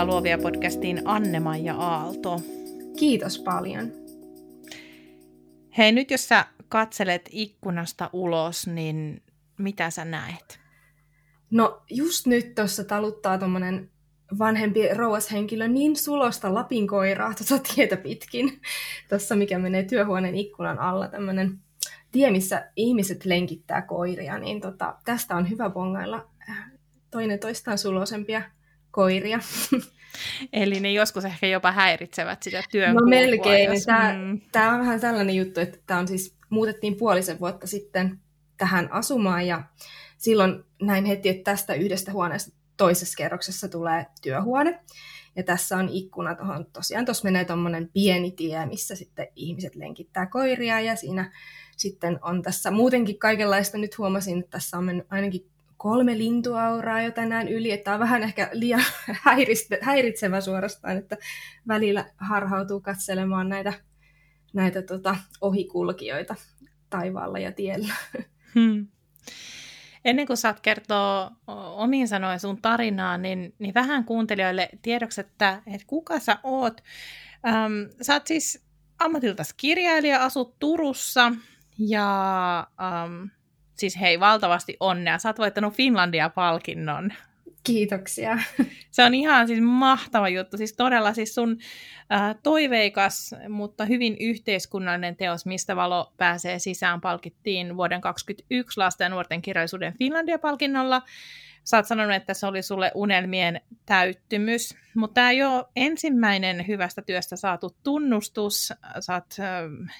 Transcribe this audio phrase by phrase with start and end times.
[0.00, 2.40] Tervetuloa Luovia podcastiin Anne-Maija Aalto.
[2.98, 3.92] Kiitos paljon.
[5.78, 9.22] Hei, nyt jos sä katselet ikkunasta ulos, niin
[9.58, 10.60] mitä sä näet?
[11.50, 13.90] No just nyt tuossa taluttaa tuommoinen
[14.38, 18.60] vanhempi rouvashenkilö niin sulosta Lapin koiraa tuota tietä pitkin.
[19.08, 21.58] Tuossa mikä menee työhuoneen ikkunan alla tämmöinen
[22.12, 26.28] tie, missä ihmiset lenkittää koiria, niin tota, tästä on hyvä bongailla
[27.10, 28.42] toinen toistaan sulosempia
[28.90, 29.38] koiria.
[30.52, 33.70] Eli ne joskus ehkä jopa häiritsevät sitä työn No melkein.
[33.70, 33.84] Jos...
[33.84, 34.40] Tämä, mm.
[34.52, 38.20] tämä on vähän tällainen juttu, että tämä on siis, muutettiin puolisen vuotta sitten
[38.56, 39.62] tähän asumaan ja
[40.18, 44.80] silloin näin heti, että tästä yhdestä huoneesta toisessa kerroksessa tulee työhuone.
[45.36, 50.26] Ja tässä on ikkuna tuohon, tosiaan tuossa menee tuommoinen pieni tie, missä sitten ihmiset lenkittää
[50.26, 51.32] koiria ja siinä
[51.76, 53.78] sitten on tässä muutenkin kaikenlaista.
[53.78, 55.49] Nyt huomasin, että tässä on mennyt ainakin
[55.80, 58.82] kolme lintuauraa jo tänään yli, että on vähän ehkä liian
[59.82, 61.16] häiritsevä suorastaan, että
[61.68, 63.72] välillä harhautuu katselemaan näitä,
[64.52, 66.34] näitä tota, ohikulkijoita
[66.90, 67.94] taivaalla ja tiellä.
[68.54, 68.86] Hmm.
[70.04, 71.30] Ennen kuin saat kertoa
[71.76, 76.80] omiin sanoin sun tarinaa, niin, niin vähän kuuntelijoille tiedoksi, että, että kuka sä oot.
[77.46, 77.72] Ähm,
[78.02, 78.64] sä oot siis
[78.98, 81.32] ammatiltas kirjailija, asut Turussa
[81.78, 83.24] ja ähm,
[83.80, 85.18] siis hei, valtavasti onnea.
[85.18, 87.12] Sä oot voittanut Finlandia-palkinnon.
[87.64, 88.38] Kiitoksia.
[88.90, 90.56] Se on ihan siis mahtava juttu.
[90.56, 91.58] Siis todella siis sun
[92.12, 99.08] äh, toiveikas, mutta hyvin yhteiskunnallinen teos, mistä valo pääsee sisään, palkittiin vuoden 2021 lasten ja
[99.08, 101.02] nuorten kirjallisuuden Finlandia-palkinnolla.
[101.64, 107.02] Sä oot sanonut, että se oli sulle unelmien täyttymys, mutta tämä ei ole ensimmäinen hyvästä
[107.02, 108.72] työstä saatu tunnustus.
[109.00, 109.34] Sä oot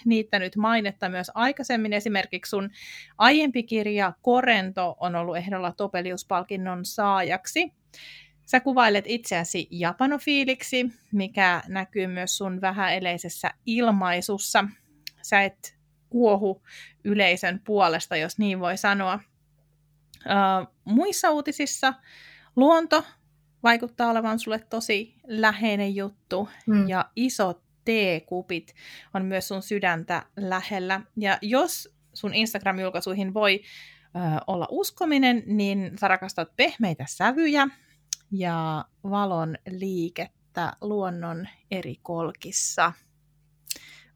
[0.05, 1.93] niittänyt mainetta myös aikaisemmin.
[1.93, 2.71] Esimerkiksi sun
[3.19, 7.73] aiempi kirja Korento on ollut ehdolla Topelius-palkinnon saajaksi.
[8.47, 14.65] Sä kuvailet itseäsi japanofiiliksi, mikä näkyy myös sun vähäeleisessä ilmaisussa.
[15.23, 15.79] Sä et
[16.09, 16.63] kuohu
[17.05, 19.21] yleisön puolesta, jos niin voi sanoa.
[20.27, 21.95] Uh, muissa uutisissa
[22.57, 23.05] luonto
[23.63, 26.89] vaikuttaa olevan sulle tosi läheinen juttu mm.
[26.89, 28.75] ja isot teekupit
[29.15, 31.01] on myös sun sydäntä lähellä.
[31.17, 33.61] Ja jos sun Instagram-julkaisuihin voi
[34.15, 37.69] uh, olla uskominen, niin sä rakastat pehmeitä sävyjä
[38.33, 42.93] ja valon liikettä luonnon eri kolkissa.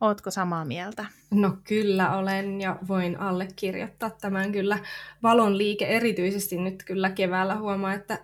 [0.01, 1.07] Ootko samaa mieltä?
[1.31, 4.79] No kyllä olen ja voin allekirjoittaa tämän kyllä.
[5.23, 8.19] Valon liike erityisesti nyt kyllä keväällä huomaa, että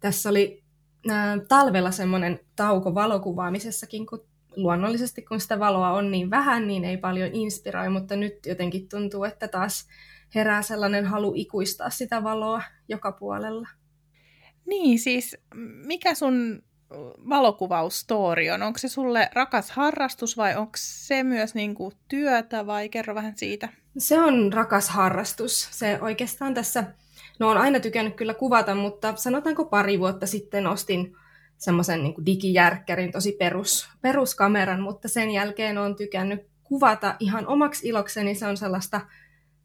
[0.00, 0.62] tässä oli
[1.10, 4.26] ää, talvella semmoinen tauko valokuvaamisessakin, kun
[4.56, 9.24] luonnollisesti kun sitä valoa on niin vähän, niin ei paljon inspiroi, mutta nyt jotenkin tuntuu,
[9.24, 9.88] että taas
[10.34, 13.68] herää sellainen halu ikuistaa sitä valoa joka puolella.
[14.66, 15.36] Niin, siis
[15.86, 16.62] mikä sun
[17.28, 18.62] valokuvausstory on?
[18.62, 23.32] Onko se sulle rakas harrastus vai onko se myös niin kuin työtä vai kerro vähän
[23.36, 23.68] siitä?
[23.98, 25.68] Se on rakas harrastus.
[25.70, 26.84] Se oikeastaan tässä,
[27.38, 31.16] no on aina tykännyt kyllä kuvata, mutta sanotaanko pari vuotta sitten ostin
[31.58, 38.34] semmoisen niin digijärkkärin, tosi perus, peruskameran, mutta sen jälkeen on tykännyt kuvata ihan omaksi ilokseni.
[38.34, 39.00] Se on sellaista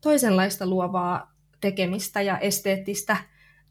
[0.01, 3.18] toisenlaista luovaa tekemistä ja esteettistä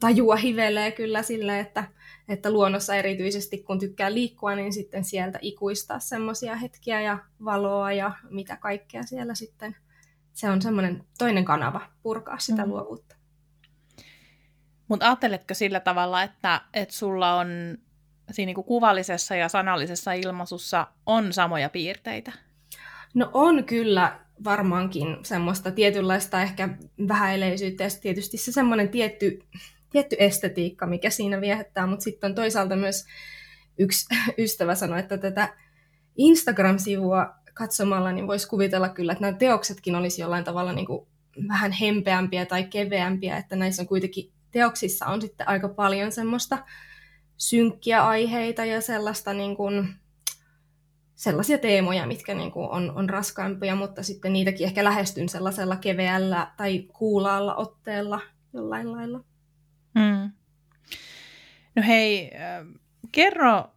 [0.01, 1.85] tajua hivelee kyllä sille, että
[2.29, 8.13] että luonnossa erityisesti kun tykkää liikkua, niin sitten sieltä ikuistaa semmoisia hetkiä ja valoa ja
[8.31, 9.77] mitä kaikkea siellä sitten.
[10.33, 12.71] Se on semmoinen toinen kanava purkaa sitä mm.
[12.71, 13.17] luovuutta.
[14.89, 17.49] Mutta ajatteletko sillä tavalla, että, että sulla on
[18.31, 22.33] siinä niinku kuvallisessa ja sanallisessa ilmaisussa on samoja piirteitä?
[23.15, 26.69] No on kyllä varmaankin semmoista tietynlaista ehkä
[27.09, 29.39] vähäileisyyttä ja tietysti se semmoinen tietty
[29.91, 33.05] tietty estetiikka, mikä siinä viehättää, mutta sitten on toisaalta myös
[33.79, 34.07] yksi
[34.45, 35.57] ystävä sanoi, että tätä
[36.17, 41.07] Instagram-sivua katsomalla niin voisi kuvitella kyllä, että nämä teoksetkin olisi jollain tavalla niin kuin
[41.49, 46.59] vähän hempeämpiä tai keveämpiä, että näissä on kuitenkin teoksissa on sitten aika paljon semmoista
[47.37, 49.89] synkkiä aiheita ja sellaista niin kuin,
[51.15, 56.53] sellaisia teemoja, mitkä niin kuin on, on raskaimpia, mutta sitten niitäkin ehkä lähestyn sellaisella keveällä
[56.57, 58.21] tai kuulaalla otteella
[58.53, 59.21] jollain lailla.
[59.99, 60.31] Mm.
[61.77, 62.31] No hei,
[63.13, 63.71] kerro,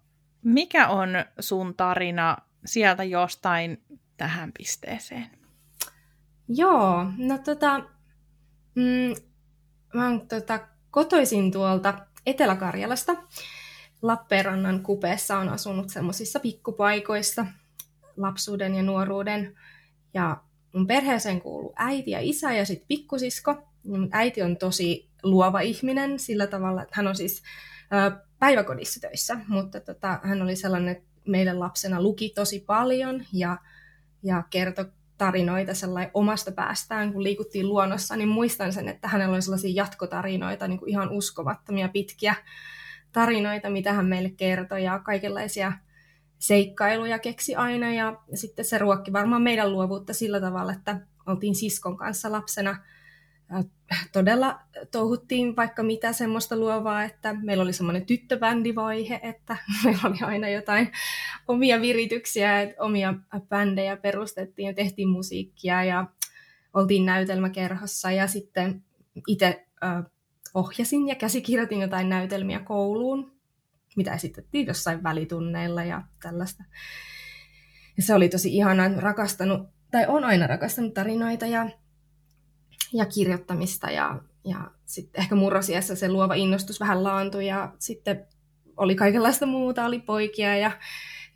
[0.43, 1.09] mikä on
[1.39, 3.83] sun tarina sieltä jostain
[4.17, 5.29] tähän pisteeseen?
[6.47, 7.79] Joo, no tota,
[8.75, 9.15] mm,
[9.93, 13.15] mä oon tota, kotoisin tuolta Etelä-Karjalasta.
[14.01, 17.45] Lappeenrannan kupeessa on asunut semmoisissa pikkupaikoissa
[18.17, 19.57] lapsuuden ja nuoruuden.
[20.13, 20.37] Ja
[20.73, 23.67] mun perheeseen kuuluu äiti ja isä ja sitten pikkusisko.
[23.83, 27.43] Mun äiti on tosi luova ihminen sillä tavalla, että hän on siis
[28.39, 33.57] päiväkodissa töissä, mutta tota, hän oli sellainen, että meidän lapsena luki tosi paljon ja,
[34.23, 34.85] ja kertoi
[35.17, 40.67] tarinoita sellainen omasta päästään, kun liikuttiin luonnossa, niin muistan sen, että hänellä oli sellaisia jatkotarinoita,
[40.67, 42.35] niin kuin ihan uskomattomia pitkiä
[43.11, 45.73] tarinoita, mitä hän meille kertoi ja kaikenlaisia
[46.39, 47.93] seikkailuja keksi aina.
[47.93, 52.77] Ja sitten se ruokki varmaan meidän luovuutta sillä tavalla, että oltiin siskon kanssa lapsena
[54.13, 54.59] todella
[54.91, 60.91] touhuttiin vaikka mitä semmoista luovaa, että meillä oli semmoinen tyttövändivoihe, että meillä oli aina jotain
[61.47, 63.13] omia virityksiä, että omia
[63.49, 66.05] bändejä perustettiin ja tehtiin musiikkia ja
[66.73, 68.83] oltiin näytelmäkerhossa ja sitten
[69.27, 69.65] itse
[70.53, 73.31] ohjasin ja käsikirjoitin jotain näytelmiä kouluun,
[73.95, 76.63] mitä esitettiin jossain välitunneilla ja tällaista.
[77.97, 81.69] Ja se oli tosi ihanaa, rakastanut, tai on aina rakastanut tarinoita ja,
[82.93, 88.27] ja kirjoittamista ja, ja sitten ehkä murrosiassa se luova innostus vähän laantui ja sitten
[88.77, 90.71] oli kaikenlaista muuta, oli poikia ja,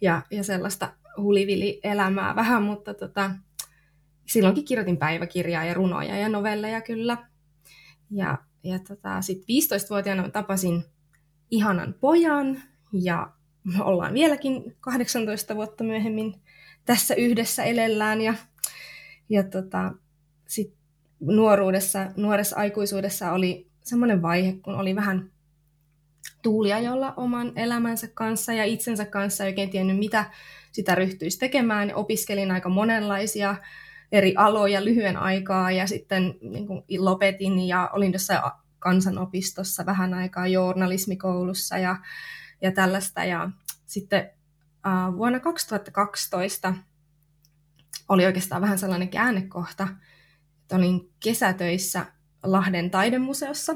[0.02, 3.32] ja, ja sellaista hulivili-elämää vähän, mutta tota,
[4.26, 7.18] silloinkin kirjoitin päiväkirjaa ja runoja ja novelleja kyllä.
[8.12, 10.84] Ja, ja tota, sitten 15-vuotiaana tapasin
[11.52, 12.62] ihanan pojan
[12.94, 13.32] ja
[13.80, 16.42] ollaan vieläkin 18 vuotta myöhemmin
[16.86, 18.34] tässä yhdessä elellään ja,
[19.30, 19.94] ja tota,
[20.48, 20.74] sit
[21.26, 25.32] nuoruudessa, nuoressa aikuisuudessa oli semmoinen vaihe, kun oli vähän
[26.42, 30.26] tuuliajolla oman elämänsä kanssa ja itsensä kanssa ei oikein tiennyt, mitä
[30.72, 31.96] sitä ryhtyisi tekemään.
[31.96, 33.56] Opiskelin aika monenlaisia
[34.12, 38.40] eri aloja lyhyen aikaa ja sitten niin kuin lopetin ja olin jossain
[38.80, 41.96] kansanopistossa vähän aikaa journalismikoulussa ja,
[42.62, 43.24] ja tällaista.
[43.24, 43.50] Ja
[43.86, 44.30] sitten
[44.88, 46.74] äh, vuonna 2012
[48.10, 49.88] oli oikeastaan vähän sellainen käännekohta,
[50.74, 52.06] olin kesätöissä
[52.44, 53.76] Lahden taidemuseossa,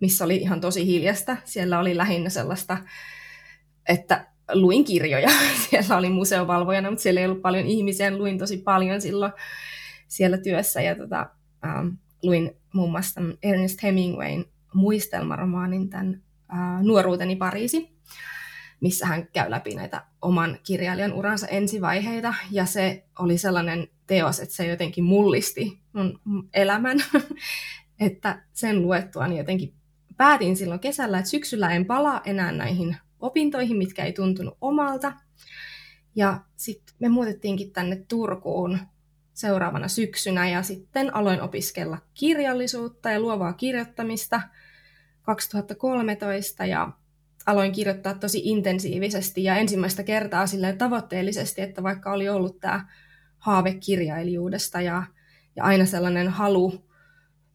[0.00, 1.36] missä oli ihan tosi hiljasta.
[1.44, 2.78] Siellä oli lähinnä sellaista,
[3.88, 5.28] että luin kirjoja.
[5.70, 8.16] Siellä oli museovalvojana, mutta siellä ei ollut paljon ihmisiä.
[8.16, 9.32] Luin tosi paljon silloin
[10.08, 11.30] siellä työssä ja tota,
[11.66, 11.88] ähm,
[12.22, 14.44] luin muun muassa Ernest Hemingwayn
[14.74, 16.22] muistelmaromaanin tämän
[16.52, 17.96] äh, Nuoruuteni Pariisi,
[18.80, 22.34] missä hän käy läpi näitä oman kirjailijan uransa ensivaiheita.
[22.50, 26.20] Ja se oli sellainen teos, että se jotenkin mullisti mun
[26.54, 26.98] elämän,
[28.00, 29.74] että sen luettuani jotenkin
[30.16, 35.12] päätin silloin kesällä, että syksyllä en palaa enää näihin opintoihin, mitkä ei tuntunut omalta.
[36.14, 38.78] Ja sitten me muutettiinkin tänne Turkuun
[39.34, 44.42] seuraavana syksynä ja sitten aloin opiskella kirjallisuutta ja luovaa kirjoittamista
[45.22, 46.92] 2013 ja
[47.46, 52.88] aloin kirjoittaa tosi intensiivisesti ja ensimmäistä kertaa silleen tavoitteellisesti, että vaikka oli ollut tämä
[53.38, 55.02] haave kirjailijuudesta ja,
[55.56, 56.84] ja aina sellainen halu,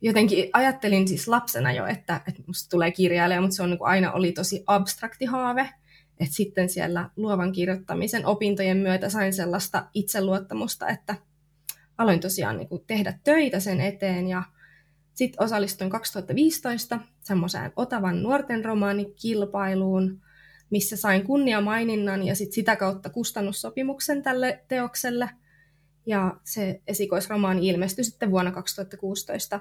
[0.01, 3.89] jotenkin ajattelin siis lapsena jo, että, että musta tulee kirjailija, mutta se on niin kuin
[3.89, 5.69] aina oli tosi abstrakti haave,
[6.19, 11.15] että sitten siellä luovan kirjoittamisen opintojen myötä sain sellaista itseluottamusta, että
[11.97, 14.43] aloin tosiaan niin kuin tehdä töitä sen eteen ja
[15.13, 20.21] sitten osallistuin 2015 semmoiseen Otavan nuorten romaanikilpailuun,
[20.69, 25.29] missä sain kunniamaininnan ja sit sitä kautta kustannussopimuksen tälle teokselle.
[26.05, 29.59] Ja se esikoisromaani ilmestyi sitten vuonna 2016.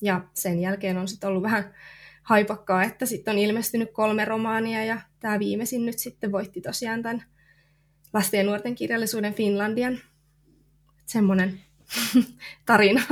[0.00, 1.74] Ja sen jälkeen on sitten ollut vähän
[2.22, 7.24] haipakkaa, että sitten on ilmestynyt kolme romaania ja tämä viimeisin nyt sitten voitti tosiaan tämän
[8.12, 9.98] lasten ja nuorten kirjallisuuden Finlandian.
[11.06, 11.60] Semmoinen
[12.66, 13.02] tarina.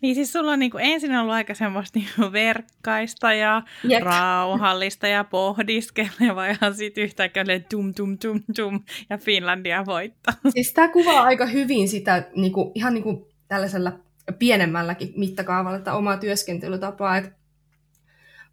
[0.00, 4.02] Niin siis sulla on niin kuin ensin ollut aika semmoista niin verkkaista ja Jep.
[4.02, 8.80] rauhallista ja pohdiskeleva ja sitten yhtäkkiä tum tum tum tum
[9.10, 10.34] ja Finlandia voittaa.
[10.50, 13.92] Siis tämä kuvaa aika hyvin sitä niin kuin, ihan niin kuin tällaisella
[14.38, 17.16] pienemmälläkin mittakaavalla että omaa työskentelytapaa.
[17.16, 17.30] Että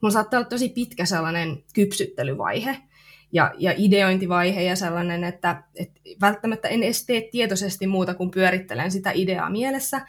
[0.02, 2.78] mulla saattaa olla tosi pitkä sellainen kypsyttelyvaihe
[3.32, 8.92] ja, ja ideointivaihe ja sellainen, että, että välttämättä en edes tee tietoisesti muuta kuin pyörittelen
[8.92, 10.02] sitä ideaa mielessä.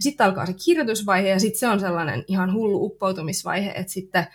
[0.00, 4.26] Sitten alkaa se kirjoitusvaihe ja sitten se on sellainen ihan hullu uppoutumisvaihe, että sitten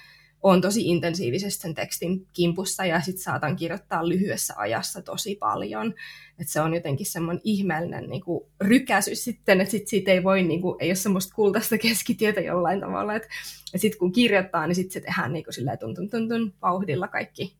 [0.44, 5.94] on tosi intensiivisesti sen tekstin kimpussa ja sitten saatan kirjoittaa lyhyessä ajassa tosi paljon.
[6.40, 10.44] Että se on jotenkin semmoinen ihmeellinen niin kuin, rykäsy sitten, että sit siitä ei voi,
[10.44, 13.16] niin kuin, ei ole semmoista kultaista keskitietä jollain tavalla.
[13.16, 13.28] Että
[13.74, 16.54] et sitten kun kirjoittaa, niin sitten se tehdään niin kuin, silleen tun, tun, tun, tun,
[16.62, 17.57] vauhdilla kaikki,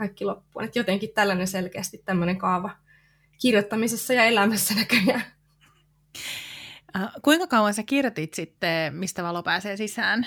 [0.00, 0.64] kaikki loppuun.
[0.64, 2.70] Että jotenkin tällainen selkeästi tämmöinen kaava
[3.40, 5.24] kirjoittamisessa ja elämässä näköjään.
[6.96, 10.26] Äh, kuinka kauan sä kirjoitit sitten, mistä valo pääsee sisään?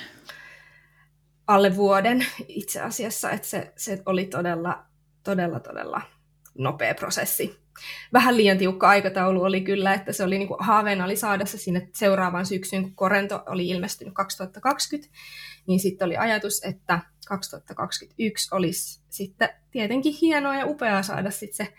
[1.48, 4.86] Alle vuoden itse asiassa, että se, se oli todella,
[5.24, 6.02] todella, todella
[6.58, 7.63] nopea prosessi.
[8.14, 11.58] Vähän liian tiukka aikataulu oli kyllä, että se oli niin kuin, haaveena oli saada se
[11.58, 15.14] sinne seuraavaan syksyyn, kun Korento oli ilmestynyt 2020,
[15.68, 21.74] niin sitten oli ajatus, että 2021 olisi sitten tietenkin hienoa ja upeaa saada sitten se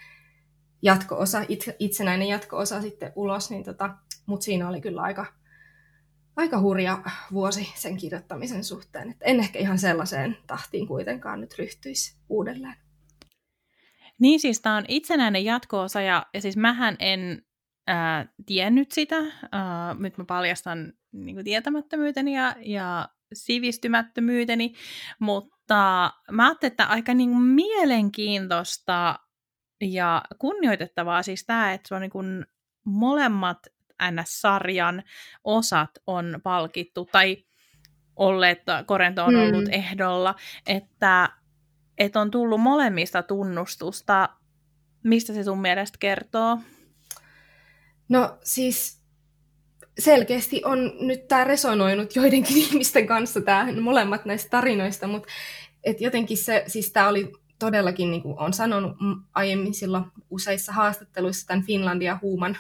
[0.83, 1.45] jatko-osa,
[1.79, 3.95] itsenäinen jatko-osa sitten ulos, niin tota,
[4.27, 5.27] mutta siinä oli kyllä aika,
[6.37, 9.11] aika hurja vuosi sen kirjoittamisen suhteen.
[9.11, 12.77] Että en ehkä ihan sellaiseen tahtiin kuitenkaan nyt ryhtyisi uudelleen.
[14.21, 17.43] Niin siis tämä on itsenäinen jatko-osa ja, ja siis mähän en
[17.87, 19.17] ää, tiennyt sitä.
[19.53, 24.75] Ää, nyt mä paljastan niin kuin tietämättömyyteni ja, ja sivistymättömyyteni,
[25.19, 29.19] mutta mä ajattelin, että aika niin kuin mielenkiintoista
[29.81, 32.47] ja kunnioitettavaa siis tämä, että se on niin kuin
[32.85, 33.59] molemmat
[34.11, 35.03] NS-sarjan
[35.45, 37.45] osat on palkittu, tai
[38.17, 39.73] olleet, Korento on ollut mm.
[39.73, 40.35] ehdolla,
[40.67, 41.31] että,
[41.99, 44.29] että on tullut molemmista tunnustusta.
[45.03, 46.59] Mistä se sun mielestä kertoo?
[48.09, 49.03] No siis
[49.99, 55.29] selkeästi on nyt tämä resonoinut joidenkin ihmisten kanssa, tämä molemmat näistä tarinoista, mutta
[55.85, 58.97] et jotenkin se, siis tämä oli todellakin, niin kuin olen sanonut
[59.35, 62.57] aiemmin silloin useissa haastatteluissa tämän Finlandia huuman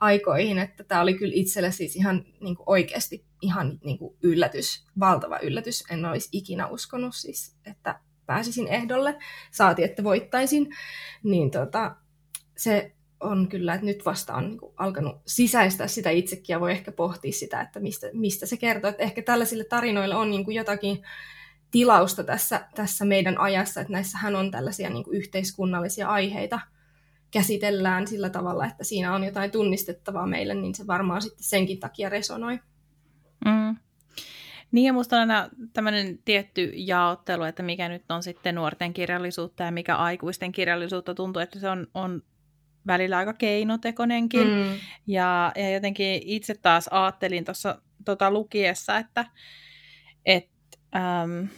[0.00, 4.86] aikoihin, että tämä oli kyllä itselle siis ihan niin kuin oikeasti ihan niin kuin yllätys,
[5.00, 5.84] valtava yllätys.
[5.90, 9.18] En olisi ikinä uskonut siis, että pääsisin ehdolle,
[9.50, 10.74] saati, että voittaisin.
[11.22, 11.96] Niin tota,
[12.56, 16.72] se on kyllä, että nyt vasta on niin kuin alkanut sisäistää sitä itsekin ja voi
[16.72, 18.90] ehkä pohtia sitä, että mistä, mistä se kertoo.
[18.90, 21.02] Että ehkä tällaisille tarinoille on niin kuin jotakin
[21.70, 26.60] tilausta tässä, tässä meidän ajassa, että näissähän on tällaisia niin kuin yhteiskunnallisia aiheita
[27.30, 32.08] käsitellään sillä tavalla, että siinä on jotain tunnistettavaa meille, niin se varmaan sitten senkin takia
[32.08, 32.60] resonoi.
[33.44, 33.76] Mm.
[34.72, 39.62] Niin ja musta on aina tämmöinen tietty jaottelu, että mikä nyt on sitten nuorten kirjallisuutta
[39.62, 42.22] ja mikä aikuisten kirjallisuutta tuntuu, että se on, on
[42.86, 44.48] välillä aika keinotekonenkin.
[44.48, 44.78] Mm.
[45.06, 49.24] Ja, ja jotenkin itse taas ajattelin tuossa tota lukiessa, että
[50.26, 50.50] et,
[50.96, 51.48] äm,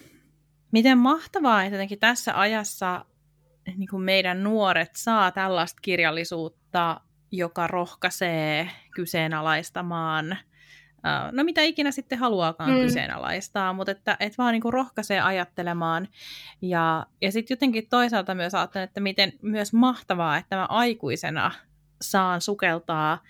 [0.72, 3.04] miten mahtavaa, että jotenkin tässä ajassa
[3.76, 7.00] niin kuin meidän nuoret saa tällaista kirjallisuutta,
[7.32, 10.38] joka rohkaisee kyseenalaistamaan
[11.32, 12.80] no mitä ikinä sitten haluaakaan mm.
[12.80, 16.08] kyseenalaistaa, mutta että, että vaan niin kuin rohkaisee ajattelemaan.
[16.62, 21.50] Ja, ja sitten jotenkin toisaalta myös ajattelen, että miten myös mahtavaa, että mä aikuisena
[22.02, 23.22] saan sukeltaa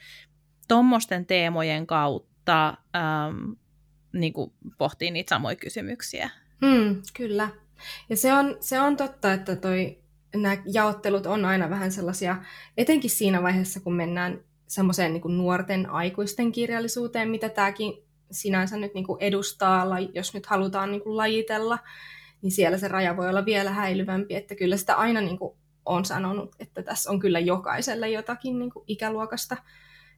[0.69, 3.57] tuommoisten teemojen kautta äm,
[4.13, 6.31] niin kuin pohtii niitä samoja kysymyksiä.
[6.61, 7.49] Mm, kyllä.
[8.11, 9.99] Ja se on, se on totta, että toi,
[10.35, 12.37] nämä jaottelut on aina vähän sellaisia,
[12.77, 17.93] etenkin siinä vaiheessa, kun mennään semmoiseen niin nuorten aikuisten kirjallisuuteen, mitä tämäkin
[18.31, 21.79] sinänsä nyt niin kuin edustaa, jos nyt halutaan niin kuin lajitella,
[22.43, 26.05] niin siellä se raja voi olla vielä häilyvämpi, että kyllä sitä aina niin kuin on
[26.05, 29.57] sanonut, että tässä on kyllä jokaiselle jotakin niin kuin ikäluokasta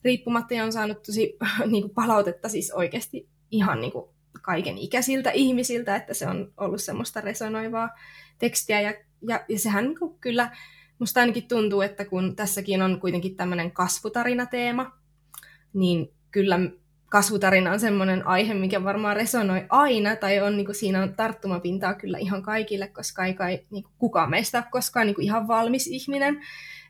[0.05, 1.37] riippumatta, ja on saanut tosi
[1.71, 4.11] niin kuin palautetta siis oikeasti ihan niin kuin
[4.43, 7.91] kaiken ikäisiltä ihmisiltä, että se on ollut semmoista resonoivaa
[8.39, 8.95] tekstiä, ja,
[9.29, 10.57] ja, ja sehän niin kuin kyllä
[11.01, 14.93] musta ainakin tuntuu, että kun tässäkin on kuitenkin tämmöinen kasvutarinateema,
[15.73, 16.61] niin kyllä
[17.11, 21.95] kasvutarina on semmoinen aihe, mikä varmaan resonoi aina, tai on, niin kuin, siinä on tarttumapintaa
[21.95, 25.49] kyllä ihan kaikille, koska ei kai niin kuin, kukaan meistä ole koskaan niin kuin, ihan
[25.49, 26.41] valmis ihminen,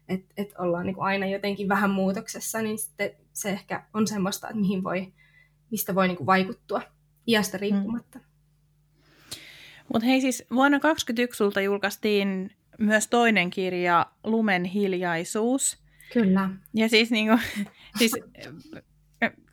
[0.09, 4.49] että et ollaan niin kuin, aina jotenkin vähän muutoksessa, niin sitten se ehkä on semmoista,
[4.49, 5.13] että mihin voi,
[5.71, 6.83] mistä voi niin kuin, vaikuttua
[7.27, 8.19] iästä riippumatta.
[8.19, 8.25] Mm.
[9.93, 15.79] Mutta hei siis vuonna 2021 sulta julkaistiin myös toinen kirja, Lumen hiljaisuus.
[16.13, 16.51] Kyllä.
[16.75, 17.41] Ja siis, niin kuin,
[17.99, 18.13] siis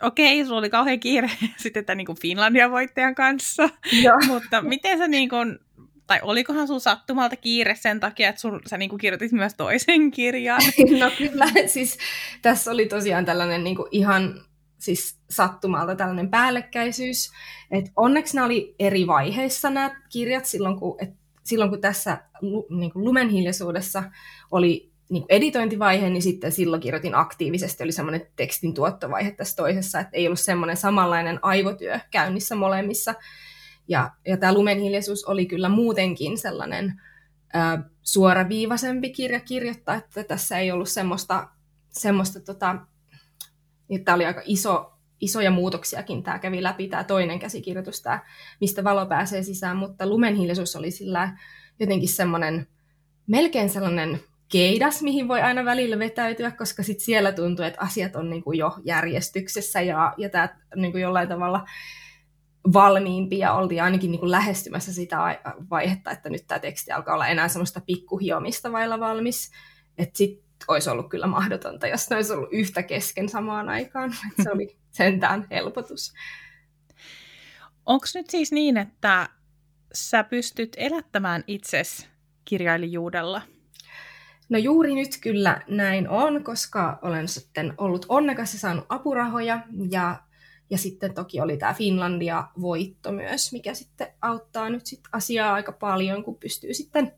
[0.02, 3.70] okei, okay, sulla oli kauhean kiire sitten tämän niin Finlandia voittajan kanssa,
[4.02, 4.18] Joo.
[4.34, 5.60] mutta miten sä niin kuin,
[6.08, 10.12] tai olikohan sun sattumalta kiire sen takia, että sun, sä niin kuin kirjoitit myös toisen
[10.12, 10.62] kirjan?
[11.00, 11.98] No kyllä, siis
[12.42, 14.42] tässä oli tosiaan tällainen niin kuin ihan
[14.78, 17.32] siis sattumalta tällainen päällekkäisyys.
[17.72, 21.10] Et onneksi nämä oli eri vaiheissa nämä kirjat silloin, kun, et
[21.48, 22.18] silloin kun tässä
[22.70, 24.04] niin kuin lumen hiljaisuudessa
[24.52, 30.00] oli niin kuin editointivaihe, niin sitten silloin kirjoitin aktiivisesti, oli semmoinen tekstin tuottovaihe tässä toisessa,
[30.00, 33.16] että ei ollut semmoinen samanlainen aivotyö käynnissä molemmissa.
[33.88, 37.02] Ja, ja tämä lumen hiljaisuus oli kyllä muutenkin sellainen
[37.56, 41.48] ä, suoraviivaisempi kirja kirjoittaa, että tässä ei ollut semmoista,
[41.90, 42.76] semmoista tota,
[43.88, 48.20] niin tämä oli aika iso, isoja muutoksiakin tämä kävi läpi, tämä toinen käsikirjoitus, tämä,
[48.62, 51.38] mistä valo pääsee sisään, mutta lumen hiljaisuus oli sillä
[51.80, 52.68] jotenkin semmoinen,
[53.28, 54.20] melkein sellainen
[54.52, 58.60] keidas, mihin voi aina välillä vetäytyä, koska sit siellä tuntuu, että asiat on niin kuin
[58.60, 61.66] jo järjestyksessä ja, ja tämä niin kuin jollain tavalla
[62.74, 67.28] valmiimpi ja oltiin ainakin niin kuin lähestymässä sitä vaihetta, että nyt tämä teksti alkaa olla
[67.28, 69.52] enää semmoista pikkuhiomista vailla valmis.
[70.14, 74.16] Sitten olisi ollut kyllä mahdotonta, jos ne olisi ollut yhtä kesken samaan aikaan.
[74.44, 76.14] se oli sentään helpotus.
[77.86, 79.30] Onko nyt siis niin, että
[79.94, 82.08] sä pystyt elättämään itses
[82.46, 83.42] kirjailijuudella?
[84.50, 90.22] No juuri nyt kyllä näin on, koska olen sitten ollut onnekas ja saanut apurahoja ja,
[90.70, 96.24] ja sitten toki oli tämä Finlandia-voitto myös, mikä sitten auttaa nyt sit asiaa aika paljon,
[96.24, 97.12] kun pystyy sitten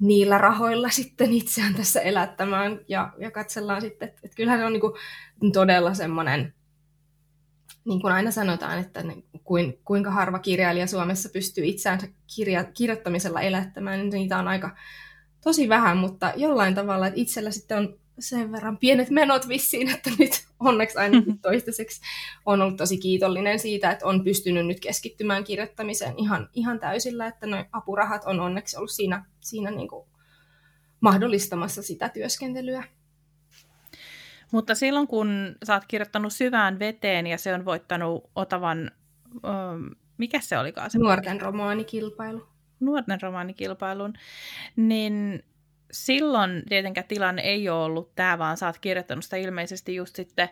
[0.00, 4.72] niillä rahoilla sitten itseään tässä elättämään ja, ja katsellaan sitten, että, että kyllähän se on
[4.72, 4.92] niin kuin
[5.52, 6.54] todella semmoinen,
[7.88, 13.40] niin kuin aina sanotaan, että ne, kuin, kuinka harva kirjailija Suomessa pystyy itseänsä kirja, kirjoittamisella
[13.40, 14.76] elättämään, niin niitä on aika
[15.40, 20.10] tosi vähän, mutta jollain tavalla, että itsellä sitten on sen verran pienet menot vissiin, että
[20.18, 22.00] nyt onneksi ainakin toistaiseksi
[22.46, 27.46] on ollut tosi kiitollinen siitä, että on pystynyt nyt keskittymään kirjoittamiseen ihan, ihan täysillä, että
[27.46, 30.06] noin apurahat on onneksi ollut siinä, siinä niin kuin
[31.00, 32.84] mahdollistamassa sitä työskentelyä.
[34.52, 38.90] Mutta silloin kun sä oot kirjoittanut syvään veteen ja se on voittanut Otavan,
[40.18, 40.90] mikä se olikaan?
[40.90, 42.48] Se Nuorten romaanikilpailu.
[42.80, 44.12] Nuorten romaanikilpailun,
[44.76, 45.44] niin
[45.92, 50.48] silloin tietenkään tilanne ei ole ollut tämä, vaan sä oot kirjoittanut sitä ilmeisesti just sitten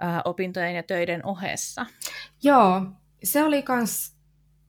[0.00, 1.86] ää, opintojen ja töiden ohessa.
[2.42, 2.82] Joo,
[3.24, 4.13] se oli kans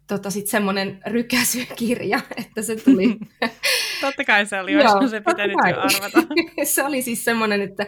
[0.07, 3.19] tota, sit semmoinen rykäsykirja, että se tuli...
[4.01, 6.27] totta kai se oli, Joo, se pitänyt jo arvata.
[6.63, 7.87] se oli siis semmoinen, että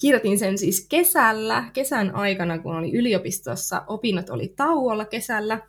[0.00, 5.60] kirjoitin sen siis kesällä, kesän aikana, kun oli yliopistossa, opinnot oli tauolla kesällä,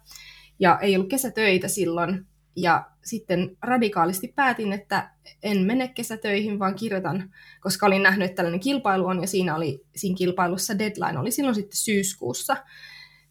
[0.60, 5.12] ja ei ollut kesätöitä silloin, ja sitten radikaalisti päätin, että
[5.44, 9.86] en mene kesätöihin, vaan kirjoitan, koska olin nähnyt, että tällainen kilpailu on, ja siinä, oli,
[9.96, 12.58] siinä kilpailussa deadline oli silloin sitten syyskuussa.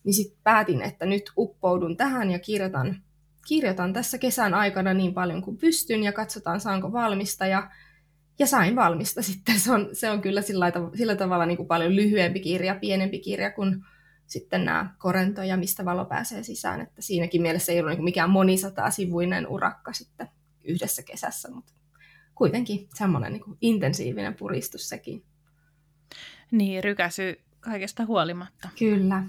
[0.05, 3.03] Niin sitten päätin, että nyt uppoudun tähän ja kirjoitan,
[3.49, 7.71] kirjoitan tässä kesän aikana niin paljon kuin pystyn, ja katsotaan saanko valmista, ja,
[8.39, 9.61] ja sain valmista sitten.
[9.61, 13.51] Se on, se on kyllä sillä, sillä tavalla niin kuin paljon lyhyempi kirja, pienempi kirja
[13.51, 13.85] kuin
[14.27, 16.81] sitten nämä korento ja mistä valo pääsee sisään.
[16.81, 20.29] Että siinäkin mielessä ei ollut niin mikään monisataa sivuinen urakka sitten
[20.65, 21.73] yhdessä kesässä, mutta
[22.35, 25.25] kuitenkin semmoinen niin intensiivinen puristus sekin.
[26.51, 28.69] Niin, rykäsy kaikesta huolimatta.
[28.79, 29.23] Kyllä.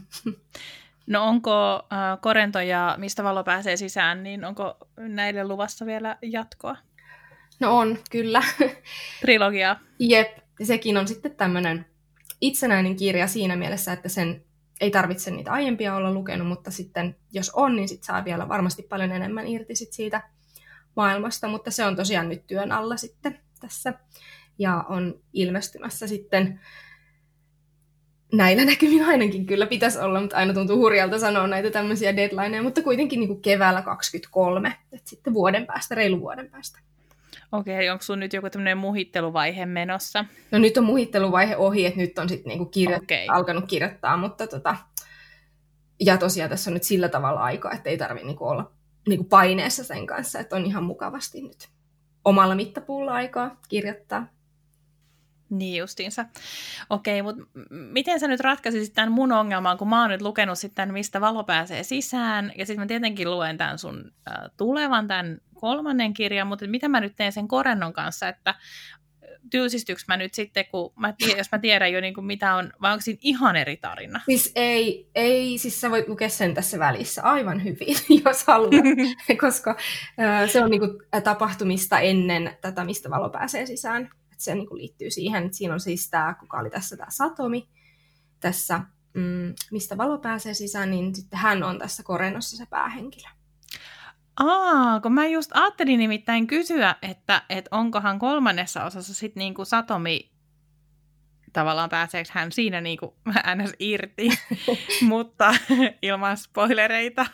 [1.08, 6.78] No onko äh, Korento ja Mistä valo pääsee sisään, niin onko näille luvassa vielä jatkoa?
[7.60, 8.44] No on, kyllä.
[9.22, 9.76] Trilogia.
[10.00, 11.86] Jep, sekin on sitten tämmöinen
[12.42, 14.44] itsenäinen kirja siinä mielessä, että sen
[14.82, 18.84] ei tarvitse niitä aiempia olla lukenut, mutta sitten jos on, niin sit saa vielä varmasti
[18.84, 20.22] paljon enemmän irti sit siitä
[20.96, 23.94] maailmasta, mutta se on tosiaan nyt työn alla sitten tässä
[24.60, 26.60] ja on ilmestymässä sitten
[28.34, 32.82] näillä näkymin ainakin kyllä pitäisi olla, mutta aina tuntuu hurjalta sanoa näitä tämmöisiä deadlineja, mutta
[32.82, 36.80] kuitenkin niin kuin keväällä 23, että sitten vuoden päästä, reilu vuoden päästä.
[37.52, 40.26] Okei, onko sun nyt joku tämmöinen muhitteluvaihe menossa?
[40.52, 43.26] No nyt on muhitteluvaihe ohi, että nyt on sitten niinku kirjo- okay.
[43.28, 44.76] alkanut kirjoittaa, mutta tota,
[46.00, 48.72] ja tosiaan tässä on nyt sillä tavalla aika, että ei tarvitse niinku olla
[49.08, 51.70] niinku paineessa sen kanssa, että on ihan mukavasti nyt
[52.26, 54.28] omalla mittapuulla aikaa kirjoittaa.
[55.58, 56.26] Niin justiinsa.
[56.90, 60.94] Okei, mutta miten sä nyt ratkaisisit tämän mun ongelman, kun mä oon nyt lukenut sitten,
[60.94, 66.14] mistä valo pääsee sisään, ja sitten mä tietenkin luen tämän sun äh, tulevan, tämän kolmannen
[66.14, 68.56] kirjan, mutta mitä mä nyt teen sen korennon kanssa, että
[69.50, 72.74] tylsistyykö mä nyt sitten, kun mä tiedän, jos mä tiedän jo niin kuin mitä on,
[72.82, 74.22] vai onko siinä ihan eri tarina?
[74.26, 78.72] Siis ei, ei, siis sä voit lukea sen tässä välissä aivan hyvin, jos haluat,
[79.42, 79.76] koska
[80.20, 80.92] äh, se on niin kuin,
[81.24, 85.80] tapahtumista ennen tätä, mistä valo pääsee sisään se niin kuin liittyy siihen, että siinä on
[85.80, 87.70] siis tämä, kuka oli tässä tämä Satomi,
[88.40, 88.82] tässä,
[89.14, 93.28] mm, mistä valo pääsee sisään, niin sitten hän on tässä Korenossa se päähenkilö.
[94.40, 100.34] Aa, kun mä just ajattelin nimittäin kysyä, että, että onkohan kolmannessa osassa sitten niinku Satomi
[101.54, 103.16] tavallaan pääseekö hän siinä niinku
[103.56, 103.74] ns.
[103.80, 104.30] irti,
[105.02, 105.56] mutta
[106.02, 107.26] ilman spoilereita.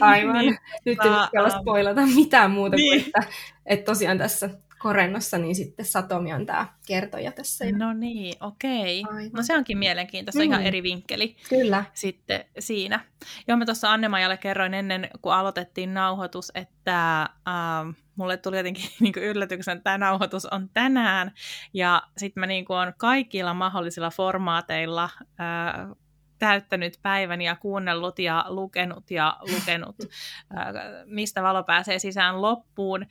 [0.00, 0.38] Aivan.
[0.38, 3.02] niin, Nyt ei uskalla spoilata mitään muuta niin.
[3.02, 3.32] kuin, että,
[3.66, 7.64] että tosiaan tässä korennossa, niin sitten Satomi on tämä kertoja tässä.
[7.76, 9.04] No niin, okei.
[9.08, 9.30] Okay.
[9.32, 10.46] No se onkin mielenkiintoista, mm.
[10.46, 11.84] ihan eri vinkkeli Kyllä.
[11.94, 13.00] sitten siinä.
[13.48, 19.14] Joo, mä tuossa Annemajalle kerroin ennen, kun aloitettiin nauhoitus, että äh, mulle tuli jotenkin niin
[19.16, 21.32] yllätyksen, että tämä nauhoitus on tänään,
[21.74, 25.96] ja sitten mä niin on kaikilla mahdollisilla formaateilla äh,
[26.38, 29.96] täyttänyt päivän ja kuunnellut ja lukenut ja lukenut,
[30.58, 30.66] äh,
[31.04, 33.06] mistä valo pääsee sisään loppuun.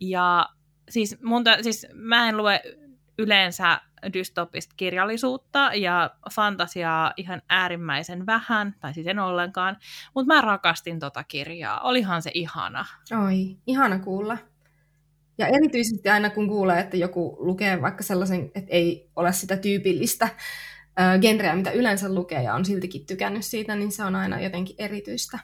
[0.00, 0.48] Ja
[0.90, 2.62] siis, mun ta, siis mä en lue
[3.18, 3.80] yleensä
[4.12, 9.76] dystopista kirjallisuutta ja fantasiaa ihan äärimmäisen vähän, tai siis en ollenkaan,
[10.14, 11.80] mutta mä rakastin tota kirjaa.
[11.80, 12.86] Olihan se ihana.
[13.26, 14.38] Oi, ihana kuulla.
[15.38, 20.28] Ja erityisesti aina kun kuulee, että joku lukee vaikka sellaisen, että ei ole sitä tyypillistä
[21.20, 25.38] genreä, mitä yleensä lukee ja on siltikin tykännyt siitä, niin se on aina jotenkin erityistä.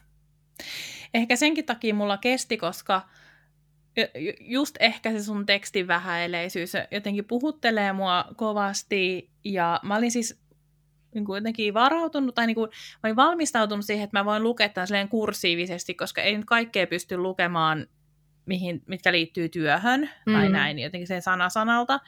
[1.14, 3.02] Ehkä senkin takia mulla kesti, koska
[4.40, 10.46] just ehkä se sun tekstin vähäileisyys jotenkin puhuttelee mua kovasti ja mä olin siis
[11.14, 14.68] niin kuin jotenkin varautunut, tai niin kuin, mä olin valmistautunut siihen, että mä voin lukea
[14.68, 17.87] tämän kursiivisesti, koska ei nyt kaikkea pysty lukemaan,
[18.46, 20.32] mihin, mitkä liittyy työhön, mm.
[20.32, 22.00] tai näin, jotenkin sen sana sanalta.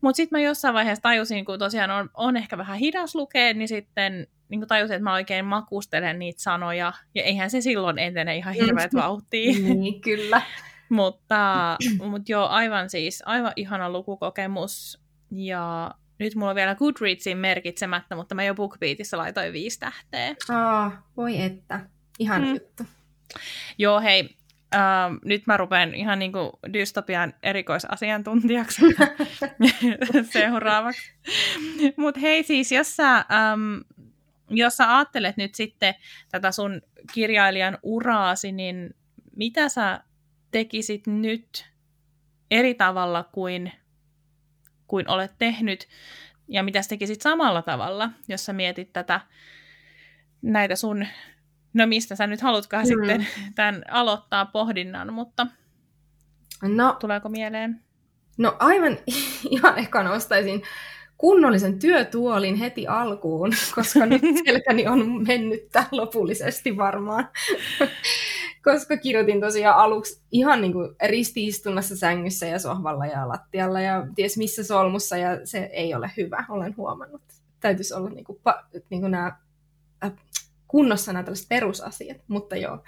[0.00, 3.68] Mutta sitten mä jossain vaiheessa tajusin, kun tosiaan on, on ehkä vähän hidas lukea, niin
[3.68, 8.36] sitten niin kuin tajusin, että mä oikein makustelen niitä sanoja, ja eihän se silloin entene
[8.36, 9.52] ihan hirveät vauhtia.
[9.74, 10.42] niin, kyllä.
[10.88, 11.76] mutta,
[12.10, 18.34] mutta joo, aivan siis, aivan ihana lukukokemus, ja nyt mulla on vielä Goodreadsin merkitsemättä, mutta
[18.34, 20.34] mä jo BookBeatissa laitoin viisi tähteä.
[20.48, 21.80] Aa, voi että.
[22.18, 22.48] Ihan mm.
[22.48, 22.82] juttu.
[23.78, 24.36] Joo, hei.
[24.74, 28.82] Uh, nyt mä rupean ihan niin kuin dystopian erikoisasiantuntijaksi
[30.32, 31.12] seuraavaksi.
[31.96, 33.84] Mutta hei siis, jos sä, um,
[34.50, 35.94] jos sä ajattelet nyt sitten
[36.30, 38.94] tätä sun kirjailijan uraasi, niin
[39.36, 40.00] mitä sä
[40.50, 41.70] tekisit nyt
[42.50, 43.72] eri tavalla kuin
[44.86, 45.88] kuin olet tehnyt,
[46.48, 49.20] ja mitä sä tekisit samalla tavalla, jos sä mietit tätä,
[50.42, 51.06] näitä sun,
[51.74, 52.88] no mistä sä nyt haluatkaan mm.
[52.88, 55.46] sitten tämän aloittaa pohdinnan, mutta
[56.62, 57.80] no, tuleeko mieleen?
[58.38, 58.98] No aivan
[59.50, 60.62] ihan ehkä nostaisin
[61.18, 67.28] kunnollisen työtuolin heti alkuun, koska nyt selkäni on mennyttä lopullisesti varmaan
[68.72, 74.36] koska kirjoitin tosiaan aluksi ihan niin kuin ristiistunnassa sängyssä ja sohvalla ja lattialla ja ties
[74.36, 77.22] missä solmussa ja se ei ole hyvä, olen huomannut.
[77.60, 78.38] Täytyisi olla niin kuin,
[78.90, 79.36] niin kuin nämä
[80.04, 80.12] äh,
[80.68, 82.78] kunnossa nämä tällaiset perusasiat, mutta joo,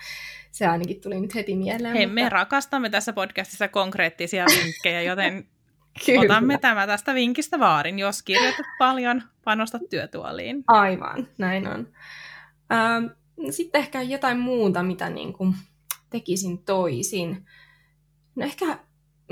[0.50, 1.94] se ainakin tuli nyt heti mieleen.
[1.94, 2.14] Hei, mutta...
[2.14, 5.46] me rakastamme tässä podcastissa konkreettisia vinkkejä, joten
[6.06, 6.20] Kyllä.
[6.20, 7.98] otamme tämä tästä vinkistä vaarin.
[7.98, 10.64] Jos kirjoitat paljon, panostat työtuoliin.
[10.66, 11.88] Aivan, näin on.
[12.72, 13.04] Ähm,
[13.50, 15.54] sitten ehkä jotain muuta, mitä niin kuin
[16.10, 17.46] tekisin toisin.
[18.34, 18.78] No ehkä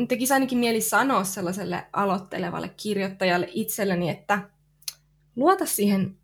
[0.08, 4.38] tekisi ainakin mieli sanoa sellaiselle aloittelevalle kirjoittajalle itselleni, että
[5.36, 6.16] luota siihen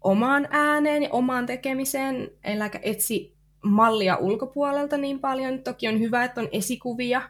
[0.00, 5.58] omaan ääneen ja omaan tekemiseen, eläkä etsi mallia ulkopuolelta niin paljon.
[5.58, 7.22] Toki on hyvä, että on esikuvia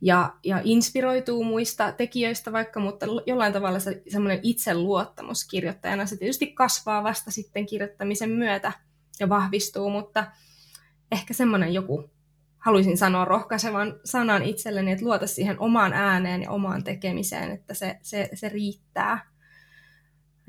[0.00, 6.46] ja, ja inspiroituu muista tekijöistä vaikka, mutta jollain tavalla se, semmoinen itseluottamus kirjoittajana, se tietysti
[6.46, 8.72] kasvaa vasta sitten kirjoittamisen myötä
[9.20, 10.26] ja vahvistuu, mutta
[11.12, 12.10] ehkä semmoinen joku,
[12.58, 17.98] haluaisin sanoa rohkaisevan sanan itselleni, että luota siihen omaan ääneen ja omaan tekemiseen, että se,
[18.02, 19.35] se, se riittää.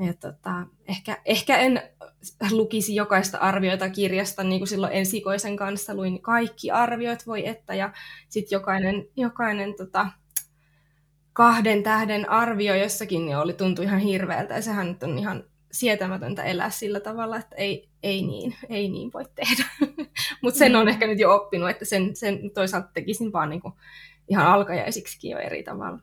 [0.05, 1.81] Ja tota, ehkä, ehkä en
[2.51, 7.93] lukisi jokaista arviota kirjasta, niin kuin silloin ensikoisen kanssa luin kaikki arviot, voi että, ja
[8.29, 10.07] sitten jokainen, jokainen tota,
[11.33, 16.43] kahden tähden arvio jossakin niin oli, tuntui ihan hirveältä, ja sehän nyt on ihan sietämätöntä
[16.43, 19.63] elää sillä tavalla, että ei, ei, niin, ei niin voi tehdä.
[20.41, 20.89] Mutta sen on mm.
[20.89, 23.73] ehkä nyt jo oppinut, että sen, sen toisaalta tekisin vaan niinku
[24.29, 25.99] ihan alkajaisiksikin jo eri tavalla.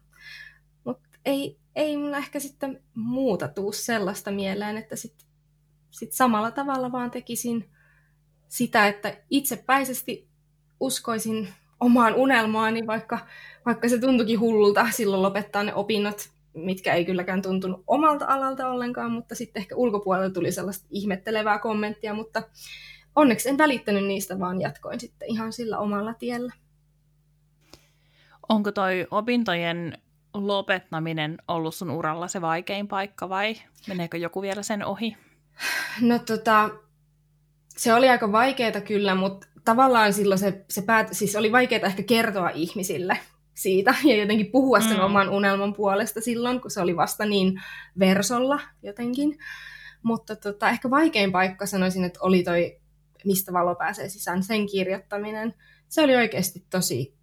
[0.85, 5.27] Mutta ei, ei mulla ehkä sitten muuta tuu sellaista mieleen, että sitten
[5.91, 7.71] sit samalla tavalla vaan tekisin
[8.49, 10.29] sitä, että itsepäisesti
[10.81, 11.49] uskoisin
[11.81, 13.19] omaan unelmaani, vaikka,
[13.67, 19.13] vaikka se tuntukin hullulta silloin lopettaa ne opinnot mitkä ei kylläkään tuntunut omalta alalta ollenkaan,
[19.13, 22.43] mutta sitten ehkä ulkopuolella tuli sellaista ihmettelevää kommenttia, mutta
[23.17, 26.53] onneksi en välittänyt niistä, vaan jatkoin sitten ihan sillä omalla tiellä.
[28.49, 29.99] Onko toi opintojen
[30.35, 33.57] lopettaminen ollut sun uralla se vaikein paikka vai
[33.89, 35.17] meneekö joku vielä sen ohi?
[36.01, 36.71] No tota,
[37.69, 42.03] se oli aika vaikeaa kyllä, mutta tavallaan silloin se, se päät, siis oli vaikeaa ehkä
[42.03, 43.19] kertoa ihmisille,
[43.55, 45.05] siitä ja jotenkin puhua sen mm.
[45.05, 47.63] oman unelman puolesta silloin, kun se oli vasta niin
[47.99, 49.39] versolla jotenkin.
[50.03, 52.79] Mutta tota, ehkä vaikein paikka sanoisin, että oli toi
[53.25, 55.55] Mistä valo pääsee sisään, sen kirjoittaminen.
[55.89, 57.15] Se oli oikeasti tosi,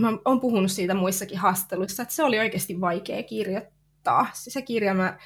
[0.00, 4.26] mä oon puhunut siitä muissakin haastatteluissa, että se oli oikeasti vaikea kirjoittaa.
[4.32, 5.18] Se kirja mä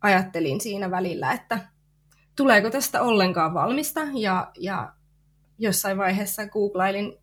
[0.00, 1.58] ajattelin siinä välillä, että
[2.36, 4.92] tuleeko tästä ollenkaan valmista ja, ja
[5.58, 7.21] jossain vaiheessa googlailin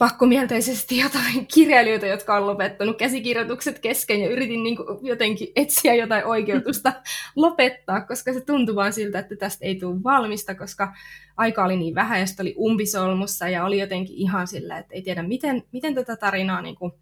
[0.00, 6.24] pakkomielteisesti jotain kirjailijoita, jotka on lopettanut käsikirjoitukset kesken ja yritin niin kuin jotenkin etsiä jotain
[6.24, 6.92] oikeutusta
[7.36, 10.94] lopettaa, koska se tuntui vaan siltä, että tästä ei tule valmista, koska
[11.36, 15.22] aika oli niin vähän ja oli umpisolmussa ja oli jotenkin ihan sillä, että ei tiedä
[15.22, 16.92] miten, miten tätä tarinaa niin kuin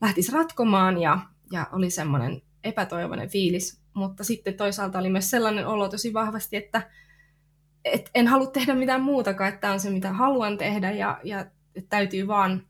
[0.00, 1.18] lähtisi ratkomaan ja,
[1.52, 6.90] ja oli semmoinen epätoivoinen fiilis, mutta sitten toisaalta oli myös sellainen olo tosi vahvasti, että
[7.84, 11.46] et en halua tehdä mitään muutakaan, että tämä on se, mitä haluan tehdä ja, ja
[11.78, 12.66] että täytyy vaan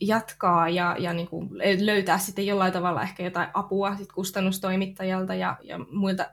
[0.00, 1.48] jatkaa ja, ja niin kuin
[1.80, 6.26] löytää sitten jollain tavalla ehkä jotain apua sit kustannustoimittajalta ja, ja muilta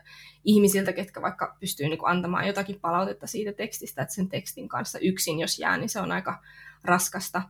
[0.44, 5.00] ihmisiltä, ketkä vaikka pystyy niin kuin antamaan jotakin palautetta siitä tekstistä, että sen tekstin kanssa
[5.00, 6.42] yksin jos jää, niin se on aika
[6.84, 7.42] raskasta.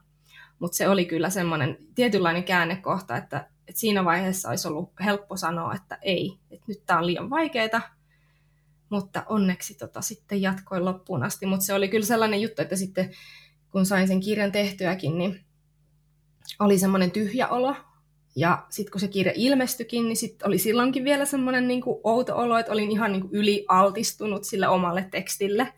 [0.60, 5.76] Mutta se oli kyllä semmoinen tietynlainen käännekohta, että, että siinä vaiheessa olisi ollut helppo sanoa,
[5.76, 7.82] että ei, että nyt tämä on liian vaikeaa,
[8.90, 11.46] mutta onneksi tota sitten jatkoin loppuun asti.
[11.46, 13.12] Mutta se oli kyllä sellainen juttu, että sitten
[13.72, 15.46] kun sain sen kirjan tehtyäkin, niin
[16.60, 17.76] oli semmoinen tyhjä olo.
[18.36, 22.36] Ja sitten kun se kirja ilmestyikin, niin sitten oli silloinkin vielä semmoinen niin kuin outo
[22.36, 25.74] olo, että olin ihan niin kuin ylialtistunut sille omalle tekstille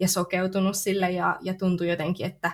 [0.00, 2.52] ja sokeutunut sille ja, ja tuntui jotenkin, että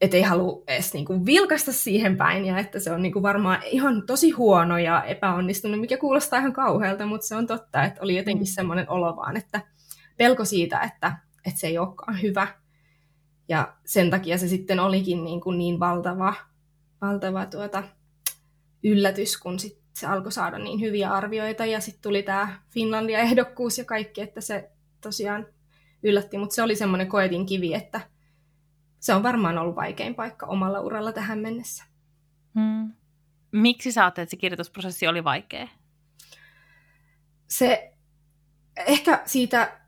[0.00, 4.06] et ei halua edes niinku vilkasta siihen päin ja että se on niinku varmaan ihan
[4.06, 8.46] tosi huono ja epäonnistunut, mikä kuulostaa ihan kauhealta, mutta se on totta, että oli jotenkin
[8.46, 8.52] mm.
[8.54, 9.60] semmoinen olo vaan, että
[10.16, 12.59] pelko siitä, että, että se ei olekaan hyvä.
[13.50, 16.34] Ja sen takia se sitten olikin niin, kuin niin valtava,
[17.00, 17.82] valtava tuota,
[18.84, 23.84] yllätys, kun sit se alkoi saada niin hyviä arvioita ja sitten tuli tämä Finlandia-ehdokkuus ja
[23.84, 25.46] kaikki, että se tosiaan
[26.02, 28.00] yllätti, mutta se oli semmoinen koetin kivi, että
[29.00, 31.84] se on varmaan ollut vaikein paikka omalla uralla tähän mennessä.
[32.54, 32.92] Hmm.
[33.52, 35.68] Miksi sä että se kirjoitusprosessi oli vaikea?
[37.46, 37.94] Se
[38.76, 39.79] ehkä siitä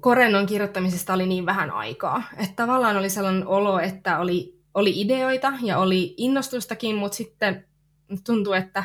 [0.00, 5.52] Korennon kirjoittamisesta oli niin vähän aikaa, että tavallaan oli sellainen olo, että oli, oli ideoita
[5.62, 7.66] ja oli innostustakin, mutta sitten
[8.26, 8.84] tuntui, että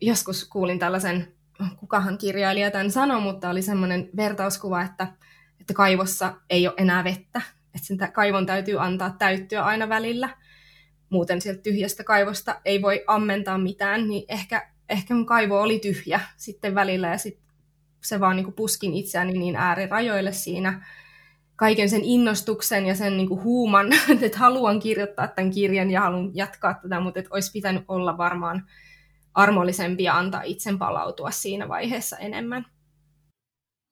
[0.00, 1.34] joskus kuulin tällaisen,
[1.76, 5.06] kukahan kirjailija tämän sanoi, mutta oli semmoinen vertauskuva, että,
[5.60, 7.42] että kaivossa ei ole enää vettä,
[7.74, 10.36] että sen kaivon täytyy antaa täyttyä aina välillä.
[11.10, 16.20] Muuten sieltä tyhjästä kaivosta ei voi ammentaa mitään, niin ehkä, ehkä mun kaivo oli tyhjä
[16.36, 17.43] sitten välillä ja sitten
[18.04, 20.86] se vaan niin kuin puskin itseäni niin äärirajoille siinä
[21.56, 23.86] kaiken sen innostuksen ja sen niin kuin huuman,
[24.22, 28.66] että haluan kirjoittaa tämän kirjan ja haluan jatkaa tätä, mutta että olisi pitänyt olla varmaan
[29.34, 32.66] armollisempi ja antaa itsen palautua siinä vaiheessa enemmän.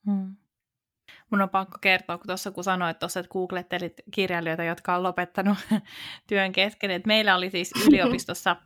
[0.07, 0.37] Hmm.
[1.31, 5.59] Mun on pakko kertoa, kun tuossa kun sanoit tuossa, että googlettelit kirjailijoita, jotka on lopettanut
[6.29, 8.57] työn kesken, että meillä oli siis yliopistossa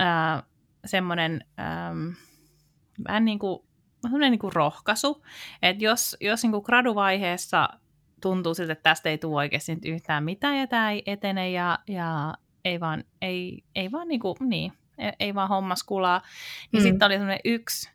[0.00, 0.42] äh,
[0.84, 2.08] semmoinen ähm,
[3.08, 3.67] vähän niin kuin,
[4.18, 5.24] niin kuin rohkaisu,
[5.62, 7.68] että jos, jos niin kuin graduvaiheessa
[8.22, 11.78] tuntuu siltä, että tästä ei tule oikeasti nyt yhtään mitään ja tämä ei etene ja,
[11.88, 12.34] ja
[12.64, 16.22] ei vaan, ei, ei vaan niin, kuin, niin ei, ei vaan hommas kulaa,
[16.72, 16.84] niin mm.
[16.88, 17.90] sitten oli semmoinen yksi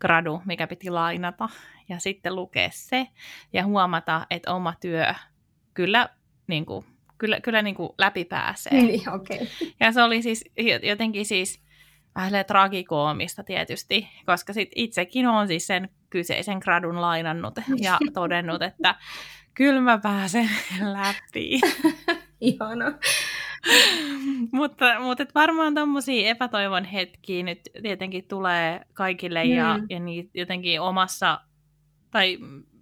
[0.00, 1.48] gradu, mikä piti lainata
[1.88, 3.08] ja sitten lukea se
[3.52, 5.14] ja huomata, että oma työ
[5.74, 6.08] kyllä,
[6.46, 6.84] niin kuin,
[7.18, 8.72] kyllä, kyllä niin kuin läpi pääsee.
[8.72, 9.46] Niin, okay.
[9.80, 10.44] Ja se oli siis
[10.82, 11.67] jotenkin siis
[12.14, 18.94] vähän tragikoomista tietysti, koska sit itsekin on siis sen kyseisen gradun lainannut ja todennut, että
[19.54, 20.50] kyllä mä pääsen
[20.98, 21.60] läpi.
[22.40, 22.92] Ihana.
[24.52, 29.50] mutta mutta et varmaan tuommoisia epätoivon hetkiä nyt tietenkin tulee kaikille mm.
[29.50, 31.40] ja, ja niin jotenkin omassa,
[32.10, 32.38] tai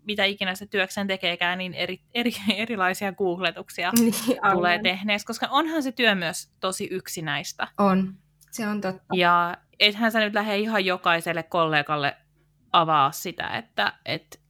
[0.06, 4.14] mitä ikinä se työkseen tekeekään, niin eri, eri, erilaisia googletuksia niin,
[4.52, 7.68] tulee tehneeksi, koska onhan se työ myös tosi yksinäistä.
[7.78, 8.14] On,
[8.56, 9.14] se on totta.
[9.14, 12.16] Ja ethän sä nyt lähde ihan jokaiselle kollegalle
[12.72, 14.40] avaa sitä, että et,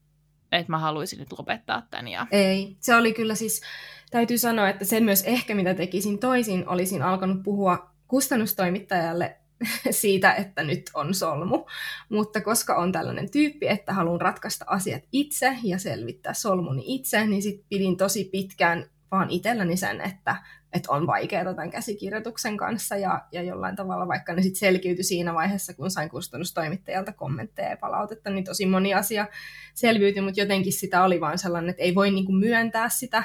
[0.52, 2.08] et mä haluaisin nyt lopettaa tämän.
[2.08, 2.26] Ja...
[2.30, 3.62] Ei, se oli kyllä siis
[4.10, 9.36] täytyy sanoa, että se myös ehkä mitä tekisin toisin, olisin alkanut puhua kustannustoimittajalle
[9.90, 11.66] siitä, että nyt on solmu.
[12.08, 17.42] Mutta koska on tällainen tyyppi, että haluan ratkaista asiat itse ja selvittää solmuni itse, niin
[17.42, 20.36] sitten pidin tosi pitkään vaan itselläni sen, että,
[20.76, 25.34] että on vaikeaa tämän käsikirjoituksen kanssa ja, ja jollain tavalla, vaikka ne sitten selkiytyi siinä
[25.34, 29.26] vaiheessa, kun sain kustannustoimittajalta kommentteja ja palautetta, niin tosi moni asia
[29.74, 33.24] selviytyi, mutta jotenkin sitä oli vaan sellainen, että ei voi niinku myöntää sitä,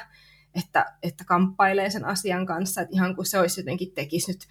[0.54, 4.46] että, että kamppailee sen asian kanssa, että ihan kuin se olisi jotenkin tekisi nyt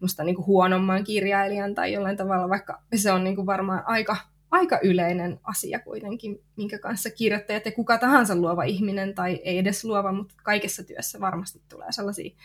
[0.00, 4.16] musta niin kuin huonomman kirjailijan tai jollain tavalla, vaikka se on niin kuin varmaan aika,
[4.54, 9.84] aika yleinen asia kuitenkin, minkä kanssa kirjoittajat ja kuka tahansa luova ihminen tai ei edes
[9.84, 12.36] luova, mutta kaikessa työssä varmasti tulee sellaisia,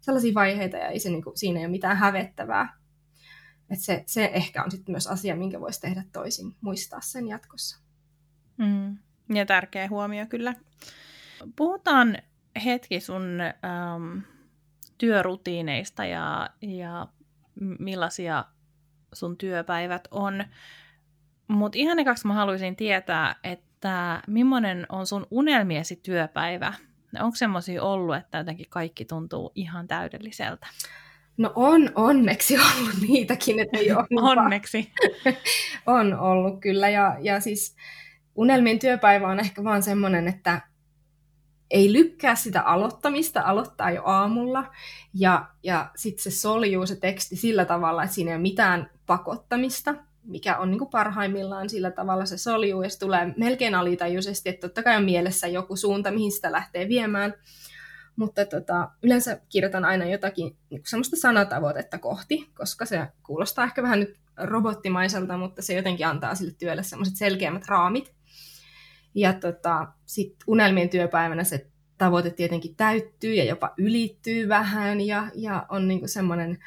[0.00, 2.76] sellaisia vaiheita ja ei se, niin kuin, siinä ei ole mitään hävettävää.
[3.70, 7.80] Et se, se ehkä on sitten myös asia, minkä voisi tehdä toisin, muistaa sen jatkossa.
[8.56, 8.98] Mm.
[9.34, 10.54] Ja tärkeä huomio kyllä.
[11.56, 12.18] Puhutaan
[12.64, 14.18] hetki sun ähm,
[14.98, 17.08] työrutiineista ja, ja
[17.78, 18.44] millaisia
[19.12, 20.44] sun työpäivät on.
[21.48, 26.72] Mutta ihan ekaksi mä haluaisin tietää, että millainen on sun unelmiesi työpäivä?
[27.20, 30.66] Onko semmoisia ollut, että jotenkin kaikki tuntuu ihan täydelliseltä?
[31.36, 34.06] No on onneksi ollut niitäkin, että ei ole
[34.40, 34.92] Onneksi.
[35.86, 37.76] on ollut kyllä ja, ja siis
[38.34, 40.60] unelmien työpäivä on ehkä vaan semmoinen, että
[41.70, 44.72] ei lykkää sitä aloittamista, aloittaa jo aamulla,
[45.14, 49.94] ja, ja sitten se soljuu se teksti sillä tavalla, että siinä ei ole mitään pakottamista,
[50.24, 54.68] mikä on niin kuin parhaimmillaan sillä tavalla se soljuu, ja se tulee melkein alitajuisesti, että
[54.68, 57.34] totta kai on mielessä joku suunta, mihin sitä lähtee viemään,
[58.16, 64.00] mutta tota, yleensä kirjoitan aina jotakin niin semmoista sanatavoitetta kohti, koska se kuulostaa ehkä vähän
[64.00, 68.14] nyt robottimaiselta, mutta se jotenkin antaa sille työlle semmoiset selkeämmät raamit.
[69.14, 71.66] Ja tota, sitten unelmien työpäivänä se
[71.98, 76.58] tavoite tietenkin täyttyy ja jopa ylittyy vähän ja, ja on niinku semmoinen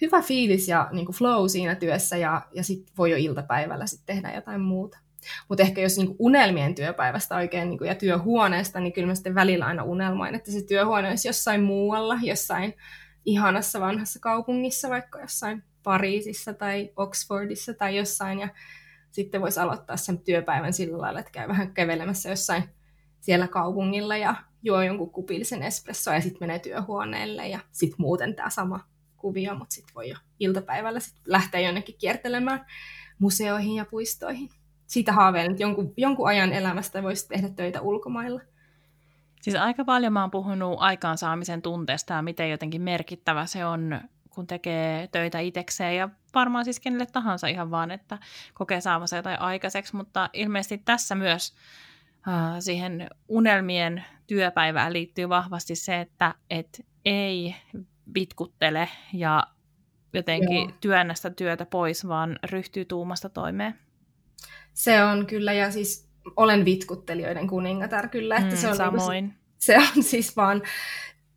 [0.00, 4.32] hyvä fiilis ja niinku flow siinä työssä ja, ja sitten voi jo iltapäivällä sit tehdä
[4.34, 4.98] jotain muuta.
[5.48, 9.66] Mutta ehkä jos niinku unelmien työpäivästä oikein niinku, ja työhuoneesta, niin kyllä mä sitten välillä
[9.66, 12.74] aina unelmoin, että se työhuone olisi jossain muualla, jossain
[13.24, 18.48] ihanassa vanhassa kaupungissa, vaikka jossain Pariisissa tai Oxfordissa tai jossain, ja
[19.10, 22.64] sitten voisi aloittaa sen työpäivän sillä lailla, että käy vähän kävelemässä jossain
[23.20, 28.50] siellä kaupungilla ja juo jonkun kupillisen espressoa ja sitten menee työhuoneelle ja sitten muuten tämä
[28.50, 28.80] sama
[29.18, 32.66] kuvio, mutta sitten voi jo iltapäivällä sit lähteä jonnekin kiertelemään
[33.18, 34.48] museoihin ja puistoihin.
[34.86, 38.40] Siitä haaveilen, että jonkun, jonkun ajan elämästä voisi tehdä töitä ulkomailla.
[39.42, 44.00] Siis aika paljon mä oon puhunut aikaansaamisen tunteesta ja miten jotenkin merkittävä se on
[44.38, 48.18] kun tekee töitä itsekseen ja varmaan siis kenelle tahansa ihan vaan, että
[48.54, 51.54] kokee saavansa jotain aikaiseksi, mutta ilmeisesti tässä myös
[52.28, 57.56] äh, siihen unelmien työpäivään liittyy vahvasti se, että et ei
[58.14, 59.44] vitkuttele ja
[60.12, 60.72] jotenkin Joo.
[60.80, 63.74] työnnä sitä työtä pois, vaan ryhtyy tuumasta toimeen.
[64.74, 68.36] Se on kyllä, ja siis olen vitkuttelijoiden kuningatar kyllä.
[68.36, 69.24] Että mm, se on niinku samoin.
[69.24, 70.62] Niin kuin, se on siis vaan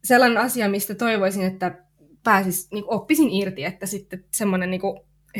[0.03, 1.77] sellainen asia, mistä toivoisin, että
[2.23, 4.81] pääsis, niin oppisin irti, että sitten semmoinen niin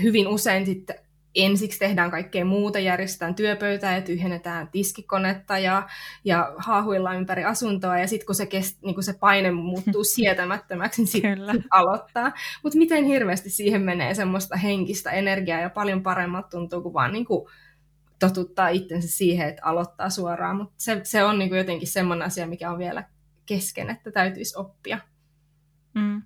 [0.02, 0.96] hyvin usein sitten
[1.36, 5.90] ensiksi tehdään kaikkea muuta, järjestetään työpöytää ja tyhjennetään tiskikonetta ja,
[6.26, 11.02] ja haahuillaan ympäri asuntoa ja sitten kun se, kest, niin kun se paine muuttuu sietämättömäksi,
[11.02, 12.34] niin sitten sit aloittaa.
[12.64, 17.26] Mutta miten hirveästi siihen menee semmoista henkistä energiaa ja paljon paremmat tuntuu kuin vaan niin
[17.26, 17.50] kuin
[18.20, 20.56] totuttaa itsensä siihen, että aloittaa suoraan.
[20.56, 23.04] Mutta se, se on niin kuin jotenkin semmoinen asia, mikä on vielä
[23.46, 25.00] kesken, että täytyisi oppia.
[25.94, 26.22] Mm.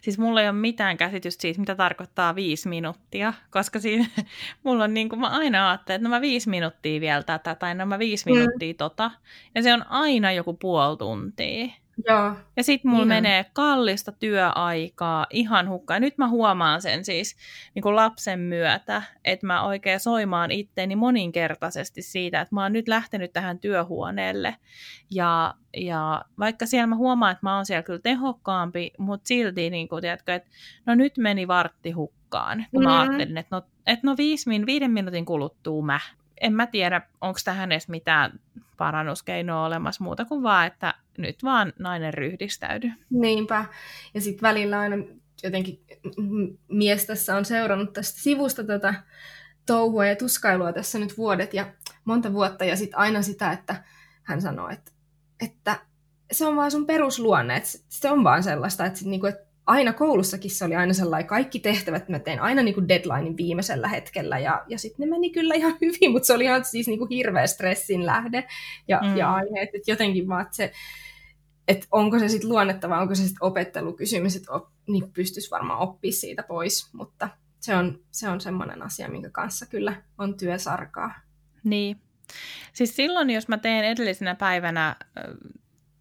[0.00, 4.06] Siis mulla ei ole mitään käsitystä siitä, mitä tarkoittaa viisi minuuttia, koska siinä
[4.64, 7.74] mulla on niin kuin mä aina ajattelen, että no mä viisi minuuttia vielä tätä tai
[7.74, 8.36] no mä viisi mm.
[8.36, 9.10] minuuttia tota.
[9.54, 11.68] Ja se on aina joku puoli tuntia.
[12.06, 12.36] Joo.
[12.56, 13.08] Ja sitten mulla ihan.
[13.08, 16.00] menee kallista työaikaa ihan hukkaan.
[16.00, 17.36] Nyt mä huomaan sen siis
[17.74, 22.88] niin kuin lapsen myötä, että mä oikein soimaan itteeni moninkertaisesti siitä, että mä oon nyt
[22.88, 24.56] lähtenyt tähän työhuoneelle.
[25.10, 29.88] Ja, ja vaikka siellä mä huomaan, että mä oon siellä kyllä tehokkaampi, mutta silti niin
[29.88, 30.50] kuin, tiedätkö, että
[30.86, 32.66] no nyt meni vartti hukkaan.
[32.70, 32.92] Kun mm-hmm.
[32.92, 36.00] mä ajattelin, että no, että no viisi, viiden minuutin kuluttua mä
[36.40, 38.40] en mä tiedä, onko tähän edes mitään
[38.76, 42.90] parannuskeinoa olemassa muuta kuin vaan, että nyt vaan nainen ryhdistäydy.
[43.10, 43.64] Niinpä.
[44.14, 44.96] Ja sitten välillä aina
[45.42, 45.84] jotenkin
[46.68, 48.94] mies tässä on seurannut tästä sivusta tätä
[49.66, 51.72] touhua ja tuskailua tässä nyt vuodet ja
[52.04, 53.84] monta vuotta ja sitten aina sitä, että
[54.22, 54.90] hän sanoo, että,
[55.40, 55.80] että
[56.32, 59.92] se on vaan sun perusluonne, että se on vaan sellaista, että, sit niinku, että aina
[59.92, 64.38] koulussakin se oli aina sellainen, kaikki tehtävät mä tein aina niin kuin deadlinein viimeisellä hetkellä,
[64.38, 67.10] ja, ja sitten ne meni kyllä ihan hyvin, mutta se oli ihan siis niin kuin
[67.10, 68.44] hirveä stressin lähde
[68.88, 69.16] ja, mm.
[69.16, 70.72] ja aihe, että jotenkin vaan, että se,
[71.68, 75.80] että onko se sitten luonnetta vai onko se sitten opettelukysymys, että op, niin pystyisi varmaan
[75.80, 77.28] oppia siitä pois, mutta
[77.60, 81.14] se on, se on semmoinen asia, minkä kanssa kyllä on työsarkaa.
[81.64, 82.00] Niin.
[82.72, 84.96] Siis silloin, jos mä teen edellisenä päivänä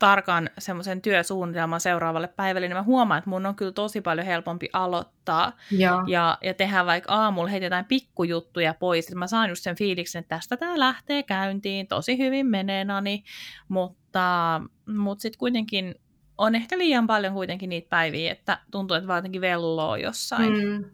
[0.04, 4.70] tarkan semmoisen työsuunnitelman seuraavalle päivälle, niin mä huomaan, että mun on kyllä tosi paljon helpompi
[4.74, 9.06] aloittaa ja, ja, ja tehdä vaikka aamulla heitetään pikkujuttuja pois.
[9.06, 13.24] Että mä saan just sen fiiliksen, että tästä tämä lähtee käyntiin, tosi hyvin menee Nani,
[13.68, 15.96] mutta, mutta sitten kuitenkin
[16.38, 20.54] on ehkä liian paljon kuitenkin niitä päiviä, että tuntuu, että vaan jotenkin velloo jossain.
[20.54, 20.86] Mm.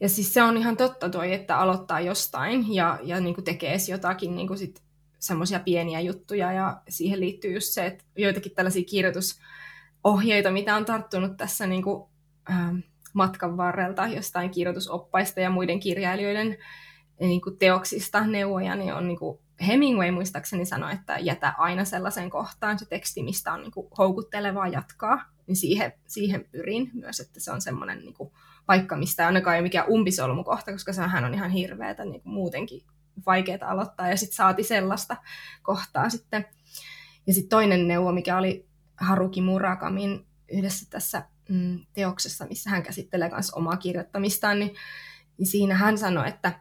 [0.00, 3.76] Ja siis se on ihan totta toi, että aloittaa jostain ja, ja niin kuin tekee
[3.90, 4.82] jotakin niin kuin sit
[5.18, 11.36] semmoisia pieniä juttuja ja siihen liittyy just se, että joitakin tällaisia kirjoitusohjeita, mitä on tarttunut
[11.36, 12.08] tässä niin kuin,
[12.50, 12.74] äh,
[13.12, 16.56] matkan varrelta jostain kirjoitusoppaista ja muiden kirjailijoiden
[17.20, 22.30] niin kuin teoksista neuvoja, niin on niin kuin Hemingway muistaakseni sanoi, että jätä aina sellaisen
[22.30, 27.40] kohtaan se teksti, mistä on niin kuin houkuttelevaa jatkaa, niin siihen, siihen pyrin myös, että
[27.40, 28.32] se on semmoinen niin kuin
[28.66, 32.82] paikka, mistä ainakaan ei mikään umpisolmukohta, koska sehän on ihan hirveätä niin kuin muutenkin
[33.26, 35.16] vaikeaa aloittaa, ja sitten saati sellaista
[35.62, 36.46] kohtaa sitten.
[37.26, 43.28] Ja sitten toinen neuvo, mikä oli Haruki Murakamin yhdessä tässä mm, teoksessa, missä hän käsittelee
[43.28, 44.74] myös omaa kirjoittamistaan, niin,
[45.38, 46.60] niin siinä hän sanoi, että,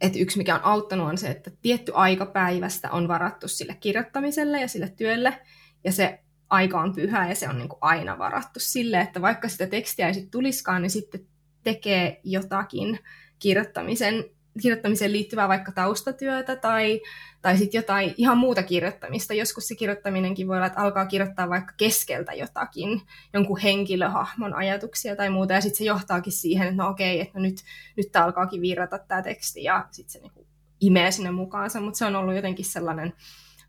[0.00, 4.60] että yksi mikä on auttanut on se, että tietty aika päivästä on varattu sille kirjoittamiselle
[4.60, 5.40] ja sille työlle,
[5.84, 6.20] ja se
[6.50, 10.06] aika on pyhä ja se on niin kuin aina varattu sille, että vaikka sitä tekstiä
[10.06, 11.26] ei sitten tuliskaan, niin sitten
[11.62, 12.98] tekee jotakin
[13.38, 14.24] kirjoittamisen,
[14.62, 17.00] kirjoittamiseen liittyvää vaikka taustatyötä tai,
[17.42, 19.34] tai sitten jotain ihan muuta kirjoittamista.
[19.34, 25.30] Joskus se kirjoittaminenkin voi olla, että alkaa kirjoittaa vaikka keskeltä jotakin, jonkun henkilöhahmon ajatuksia tai
[25.30, 27.56] muuta, ja sitten se johtaakin siihen, että no okei, että no nyt,
[27.96, 30.46] nyt tämä alkaakin virrata tämä teksti, ja sitten se niinku
[30.80, 33.12] imee sinne mukaansa, mutta se on ollut jotenkin sellainen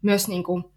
[0.01, 0.71] myös niinku,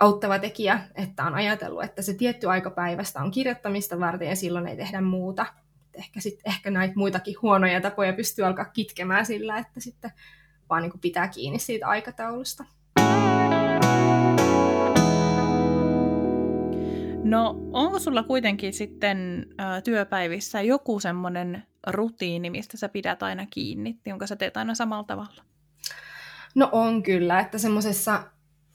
[0.00, 4.66] auttava tekijä, että on ajatellut, että se tietty aika päivästä on kirjoittamista varten ja silloin
[4.66, 5.46] ei tehdä muuta.
[5.94, 10.10] Ehkä, sit, ehkä näitä muitakin huonoja tapoja pystyy alkaa kitkemään sillä, että sitten
[10.70, 12.64] vaan niin pitää kiinni siitä aikataulusta.
[17.24, 23.98] No onko sulla kuitenkin sitten ä, työpäivissä joku semmoinen rutiini, mistä sä pidät aina kiinni,
[24.06, 25.42] jonka sä teet aina samalla tavalla?
[26.54, 28.24] No on kyllä, että semmoisessa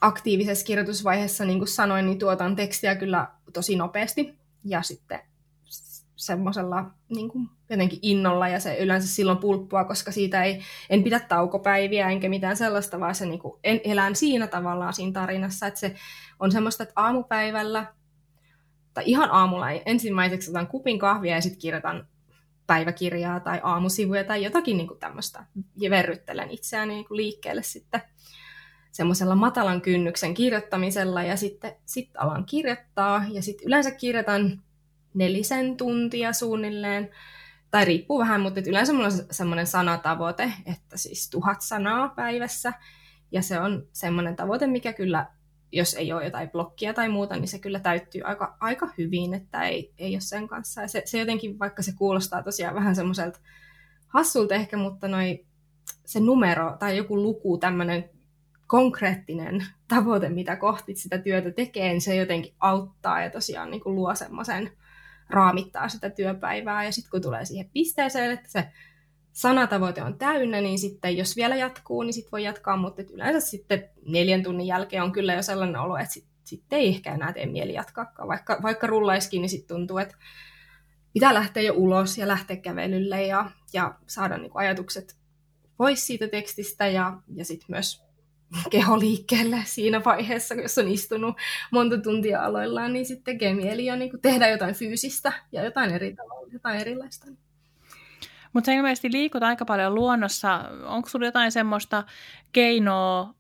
[0.01, 5.20] aktiivisessa kirjoitusvaiheessa, niin kuin sanoin, niin tuotan tekstiä kyllä tosi nopeasti ja sitten
[6.18, 7.30] semmoisella niin
[7.70, 12.57] jotenkin innolla ja se yleensä silloin pulppua, koska siitä ei, en pidä taukopäiviä enkä mitään
[12.57, 15.95] sellaista, vaan se niin kuin, en, elän siinä tavallaan siinä tarinassa, että se
[16.39, 17.93] on semmoista, että aamupäivällä
[18.93, 22.07] tai ihan aamulla ensimmäiseksi otan kupin kahvia ja sitten kirjoitan
[22.68, 25.45] päiväkirjaa tai aamusivuja tai jotakin niin kuin tämmöistä.
[25.76, 28.01] Ja verryttelen itseäni niin kuin liikkeelle sitten
[28.91, 34.61] semmoisella matalan kynnyksen kirjoittamisella ja sitten sit alan kirjoittaa ja sitten yleensä kirjoitan
[35.18, 37.09] nelisen tuntia suunnilleen,
[37.72, 42.74] tai riippuu vähän, mutta yleensä mulla on semmoinen sanatavoite, että siis tuhat sanaa päivässä,
[43.32, 45.28] ja se on semmoinen tavoite, mikä kyllä,
[45.72, 49.63] jos ei ole jotain blokkia tai muuta, niin se kyllä täyttyy aika, aika hyvin, että
[49.63, 50.82] ei, ei ole sen kanssa.
[50.82, 53.39] Ja se, se jotenkin, vaikka se kuulostaa tosiaan vähän semmoiselta
[54.07, 55.45] hassulta ehkä, mutta noi,
[56.05, 58.09] se numero tai joku luku, tämmöinen
[58.68, 63.95] konkreettinen tavoite, mitä kohti sitä työtä tekee, niin se jotenkin auttaa ja tosiaan niin kuin
[63.95, 64.72] luo semmoisen,
[65.30, 66.86] raamittaa sitä työpäivää.
[66.86, 68.67] Ja sitten kun tulee siihen pisteeseen, että se
[69.34, 73.89] sanatavoite on täynnä, niin sitten jos vielä jatkuu, niin sitten voi jatkaa, mutta yleensä sitten
[74.05, 77.45] neljän tunnin jälkeen on kyllä jo sellainen olo, että sitten sit ei ehkä enää tee
[77.45, 78.28] mieli jatkaakaan.
[78.28, 80.15] Vaikka, vaikka rullaiskin, niin sitten tuntuu, että
[81.13, 85.17] pitää lähteä jo ulos ja lähteä kävelylle ja, ja saada niin kuin ajatukset
[85.78, 88.07] pois siitä tekstistä ja, ja sitten myös
[88.69, 91.35] keho liikkeelle siinä vaiheessa, jos on istunut
[91.71, 96.15] monta tuntia aloillaan, niin sitten tekee mieli jo niin tehdä jotain fyysistä ja jotain, eri
[96.15, 97.27] tavalla, jotain erilaista.
[98.53, 100.63] Mutta sä ilmeisesti liikut aika paljon luonnossa.
[100.85, 102.03] Onko sulla jotain semmoista
[102.51, 103.33] keinoa,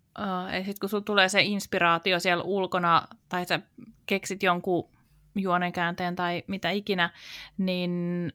[0.51, 3.59] että sit kun sulla tulee se inspiraatio siellä ulkona, tai sä
[4.05, 4.89] keksit jonkun
[5.35, 7.09] juonenkäänteen tai mitä ikinä,
[7.57, 7.91] niin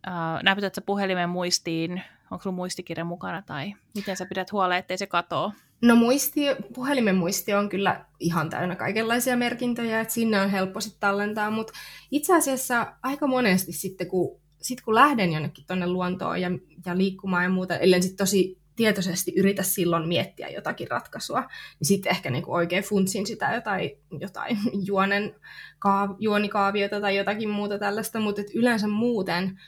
[0.08, 4.98] äh, näytät sä puhelimen muistiin, onko sulla muistikirja mukana, tai miten sä pidät huolen, ettei
[4.98, 5.52] se katoo?
[5.83, 6.41] No muisti,
[6.74, 11.72] puhelimen muisti on kyllä ihan täynnä kaikenlaisia merkintöjä, että sinne on helppo sitten tallentaa, mutta
[12.11, 16.51] itse asiassa aika monesti sitten, kun, sit kun lähden jonnekin tuonne luontoon ja,
[16.87, 22.11] ja liikkumaan ja muuta, ellei sitten tosi tietoisesti yritä silloin miettiä jotakin ratkaisua, niin sitten
[22.11, 25.35] ehkä niinku oikein funtsin sitä jotain, jotain juonen,
[25.78, 29.61] kaav, juonikaaviota tai jotakin muuta tällaista, mutta yleensä muuten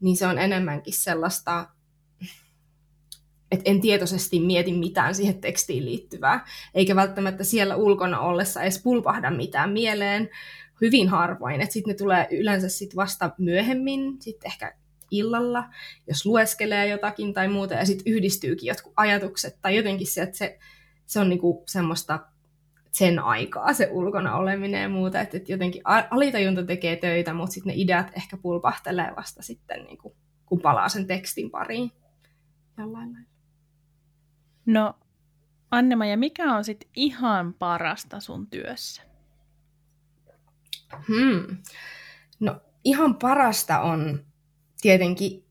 [0.00, 1.68] niin se on enemmänkin sellaista
[3.50, 9.30] että en tietoisesti mieti mitään siihen tekstiin liittyvää, eikä välttämättä siellä ulkona ollessa edes pulpahda
[9.30, 10.30] mitään mieleen,
[10.80, 11.66] hyvin harvoin.
[11.70, 14.74] Sitten ne tulee yleensä sit vasta myöhemmin, sitten ehkä
[15.10, 15.64] illalla,
[16.06, 20.58] jos lueskelee jotakin tai muuta, ja sitten yhdistyykin jotkut ajatukset, tai jotenkin se, että se,
[21.06, 22.20] se on niinku semmoista
[22.92, 27.70] sen aikaa, se ulkona oleminen ja muuta, että, että jotenkin alitajunta tekee töitä, mutta sitten
[27.70, 30.16] ne ideat ehkä pulpahtelee vasta sitten, niinku,
[30.46, 31.92] kun palaa sen tekstin pariin
[32.78, 33.25] jollain lailla.
[34.66, 34.94] No
[35.70, 39.02] Annema, ja mikä on sitten ihan parasta sun työssä?
[41.08, 41.56] Hmm.
[42.40, 44.24] No ihan parasta on
[44.80, 45.44] tietenkin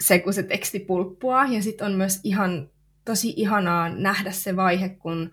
[0.00, 2.70] se, kun se teksti pulppua, ja sitten on myös ihan
[3.04, 5.30] tosi ihanaa nähdä se vaihe, kun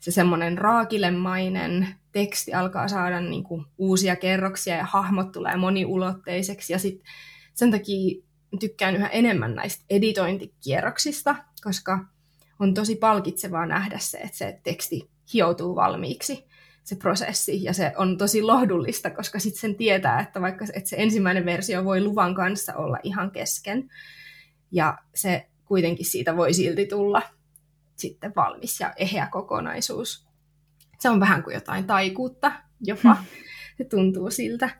[0.00, 6.72] se semmoinen raakilemainen teksti alkaa saada niinku uusia kerroksia ja hahmot tulee moniulotteiseksi.
[6.72, 7.06] Ja sitten
[7.54, 8.22] sen takia
[8.60, 12.11] tykkään yhä enemmän näistä editointikierroksista, koska
[12.62, 16.46] on tosi palkitsevaa nähdä se, että se teksti hioutuu valmiiksi,
[16.84, 20.96] se prosessi, ja se on tosi lohdullista, koska sitten sen tietää, että vaikka että se
[20.98, 23.90] ensimmäinen versio voi luvan kanssa olla ihan kesken,
[24.72, 27.22] ja se kuitenkin siitä voi silti tulla
[27.96, 30.26] sitten valmis ja eheä kokonaisuus.
[30.98, 33.16] Se on vähän kuin jotain taikuutta jopa,
[33.78, 34.70] se tuntuu siltä.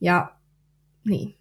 [0.00, 0.36] Ja
[1.04, 1.38] niin,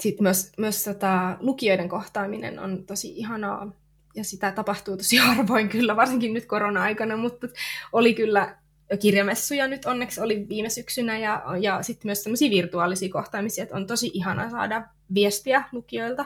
[0.00, 3.72] sitten myös, myös tota, lukijoiden kohtaaminen on tosi ihanaa
[4.14, 7.46] ja sitä tapahtuu tosi harvoin kyllä, varsinkin nyt korona-aikana, mutta
[7.92, 8.56] oli kyllä
[9.00, 13.86] kirjamessuja nyt onneksi oli viime syksynä ja, ja sitten myös sellaisia virtuaalisia kohtaamisia, että on
[13.86, 16.24] tosi ihana saada viestiä lukijoilta.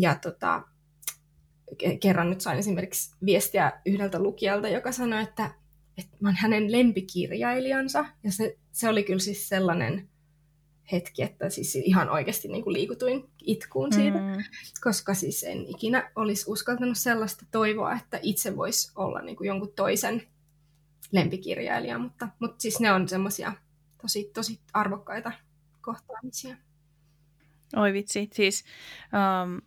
[0.00, 0.62] Ja tota,
[2.00, 5.50] kerran nyt sain esimerkiksi viestiä yhdeltä lukijalta, joka sanoi, että,
[5.98, 8.04] että mä olen hänen lempikirjailijansa.
[8.24, 10.08] Ja se, se oli kyllä siis sellainen
[10.92, 14.44] hetki, että siis ihan oikeasti niin kuin liikutuin itkuun siitä, mm.
[14.80, 19.72] koska siis en ikinä olisi uskaltanut sellaista toivoa, että itse voisi olla niin kuin jonkun
[19.76, 20.22] toisen
[21.12, 23.52] lempikirjailija, mutta, mutta siis ne on semmoisia
[24.02, 25.32] tosi, tosi arvokkaita
[25.80, 26.56] kohtaamisia.
[27.76, 28.64] Oi vitsi, siis
[29.44, 29.60] um,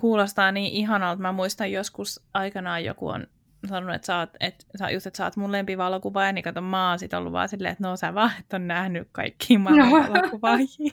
[0.00, 1.22] kuulostaa niin ihanalta.
[1.22, 3.26] Mä muistan joskus aikanaan joku on
[3.68, 6.88] sanonut, että sä oot, et, sä, just, että sä oot mun lempivalokuvaaja, niin kato, mä
[6.88, 10.92] oon sit ollut vaan silleen, että no sä vaan et on nähnyt kaikki maailman valokuvaajia.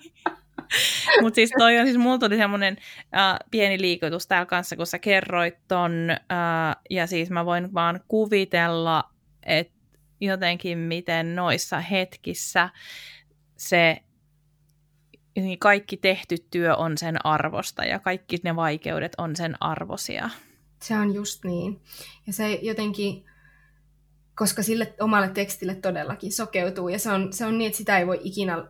[1.21, 2.77] Mutta siis toi on siis, mulla tuli semmoinen
[3.17, 7.99] äh, pieni liikutus täällä kanssa, kun sä kerroit ton, äh, ja siis mä voin vaan
[8.07, 9.03] kuvitella,
[9.43, 9.73] että
[10.21, 12.69] jotenkin miten noissa hetkissä
[13.57, 13.97] se
[15.59, 20.29] kaikki tehty työ on sen arvosta ja kaikki ne vaikeudet on sen arvosia.
[20.81, 21.81] Se on just niin.
[22.27, 23.25] Ja se jotenkin,
[24.35, 28.07] koska sille omalle tekstille todellakin sokeutuu, ja se on, se on niin, että sitä ei
[28.07, 28.67] voi ikinä,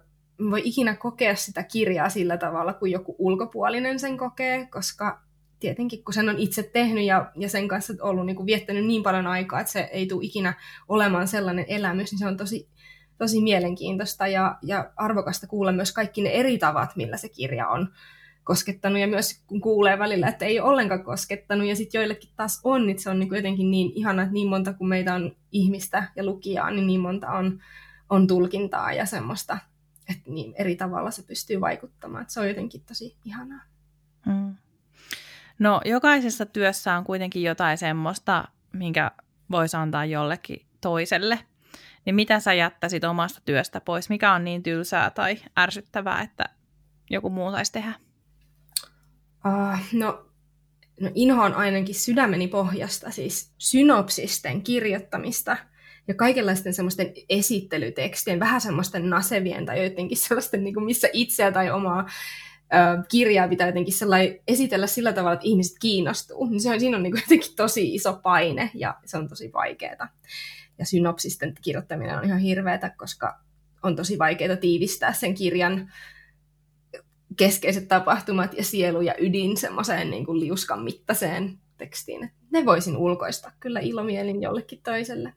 [0.50, 5.22] voi ikinä kokea sitä kirjaa sillä tavalla, kuin joku ulkopuolinen sen kokee, koska
[5.60, 9.04] tietenkin kun sen on itse tehnyt ja, ja sen kanssa ollut niin kuin viettänyt niin
[9.04, 10.54] paljon aikaa, että se ei tule ikinä
[10.88, 12.70] olemaan sellainen elämys, niin se on tosi,
[13.18, 17.94] tosi mielenkiintoista ja, ja arvokasta kuulla myös kaikki ne eri tavat, millä se kirja on
[18.48, 22.62] koskettanut ja myös kun kuulee välillä, että ei ole ollenkaan koskettanut ja sitten joillekin taas
[22.64, 26.12] on, niin se on niin jotenkin niin ihana, että niin monta kuin meitä on ihmistä
[26.16, 27.60] ja lukijaa, niin niin monta on,
[28.10, 29.58] on tulkintaa ja semmoista,
[30.10, 32.22] että niin eri tavalla se pystyy vaikuttamaan.
[32.22, 33.62] Että se on jotenkin tosi ihanaa.
[34.26, 34.56] Mm.
[35.60, 39.12] No jokaisessa työssä on kuitenkin jotain semmoista, minkä
[39.52, 41.40] voisi antaa jollekin toiselle.
[42.06, 44.10] Niin mitä sä jättäisit omasta työstä pois?
[44.10, 46.46] Mikä on niin tylsää tai ärsyttävää, että
[47.10, 48.07] joku muu saisi tehdä?
[49.46, 50.26] Uh, no,
[51.02, 55.58] no inhoan ainakin sydämeni pohjasta, siis synopsisten kirjoittamista
[56.08, 61.72] ja kaikenlaisten semmoisten esittelytekstien, vähän semmoisten nasevien tai jotenkin sellaisten, niin kuin missä itseä tai
[61.72, 62.06] omaa
[62.74, 63.94] ö, kirjaa pitää jotenkin
[64.48, 66.46] esitellä sillä tavalla, että ihmiset kiinnostuu.
[66.46, 69.54] Niin se on, siinä on niin kuin jotenkin tosi iso paine ja se on tosi
[69.54, 70.10] vaikeaa.
[70.80, 73.40] Ja synopsisten kirjoittaminen on ihan hirveätä, koska
[73.84, 75.92] on tosi vaikeaa tiivistää sen kirjan
[77.38, 82.32] keskeiset tapahtumat ja sielu ja ydin semmoiseen niin kuin liuskan mittaiseen tekstiin.
[82.52, 85.34] Ne voisin ulkoista kyllä ilomielin jollekin toiselle.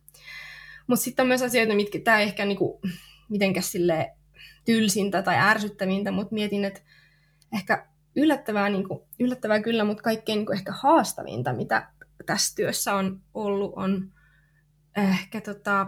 [0.87, 2.81] Mutta sitten on myös asioita, mitkä tämä ehkä niinku,
[3.29, 4.13] mitenkään sille
[4.65, 6.81] tylsintä tai ärsyttävintä, mutta mietin, että
[7.55, 7.87] ehkä
[8.17, 11.89] yllättävää, niin kuin, yllättävää kyllä, mutta kaikkein niin kuin ehkä haastavinta, mitä
[12.27, 14.13] tässä työssä on ollut, on
[14.97, 15.87] ehkä tota,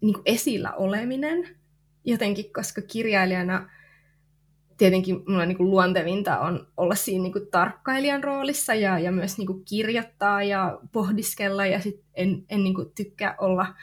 [0.00, 1.56] niin kuin esillä oleminen
[2.04, 3.70] jotenkin, koska kirjailijana
[4.80, 9.46] tietenkin mulla niin luontevinta on olla siinä niin kuin tarkkailijan roolissa ja, ja myös niin
[9.46, 13.74] kuin kirjoittaa ja pohdiskella ja sit en, en niin kuin tykkää olla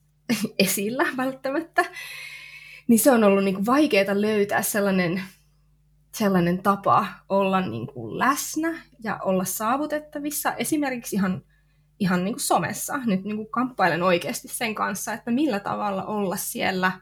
[0.58, 1.84] esillä välttämättä.
[2.88, 5.22] Niin se on ollut niin vaikeaa löytää sellainen
[6.14, 11.42] sellainen tapa olla niin kuin läsnä ja olla saavutettavissa esimerkiksi ihan,
[12.00, 12.96] ihan niin kuin somessa.
[13.06, 16.92] Nyt niin kuin kamppailen oikeasti sen kanssa, että millä tavalla olla siellä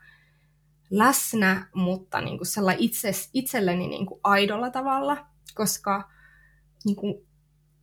[0.90, 6.10] läsnä, mutta niin kuin sellainen itse, itselleni niin kuin aidolla tavalla, koska
[6.84, 7.28] niin kuin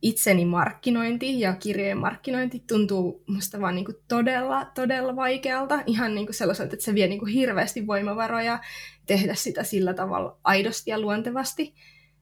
[0.02, 5.82] itseni markkinointi ja kirjojen markkinointi tuntuu musta vaan niin kuin todella, todella vaikealta.
[5.86, 8.58] Ihan niin kuin sellaiselta, että se vie niin kuin hirveästi voimavaroja
[9.06, 11.74] tehdä sitä sillä tavalla aidosti ja luontevasti.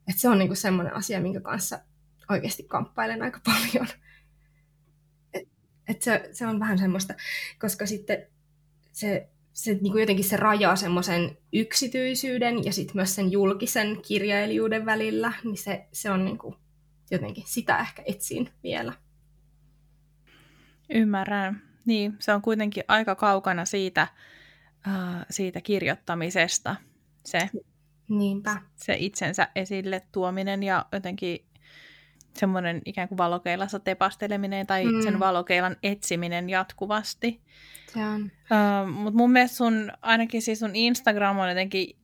[0.08, 1.78] Että se on niin kuin semmoinen asia, minkä kanssa
[2.30, 3.88] oikeasti kamppailen aika paljon.
[5.34, 5.48] Et,
[5.88, 7.14] et se, se on vähän semmoista,
[7.60, 8.26] koska sitten
[8.92, 14.86] se, se niin kuin jotenkin se rajaa semmoisen yksityisyyden ja sitten myös sen julkisen kirjailijuuden
[14.86, 16.54] välillä, niin se, se on niin kuin
[17.10, 18.92] jotenkin sitä ehkä etsin vielä.
[20.90, 21.62] Ymmärrän.
[21.86, 24.06] Niin, se on kuitenkin aika kaukana siitä,
[24.86, 26.76] uh, siitä kirjoittamisesta,
[27.24, 27.50] se,
[28.08, 28.62] Niinpä.
[28.76, 31.44] se itsensä esille tuominen ja jotenkin
[32.36, 35.02] semmoinen ikään kuin valokeilassa tepasteleminen tai mm.
[35.02, 37.40] sen valokeilan etsiminen jatkuvasti.
[37.86, 38.22] Se on.
[38.22, 41.96] Uh, Mutta mun mielestä sun, ainakin siis sun Instagram on jotenkin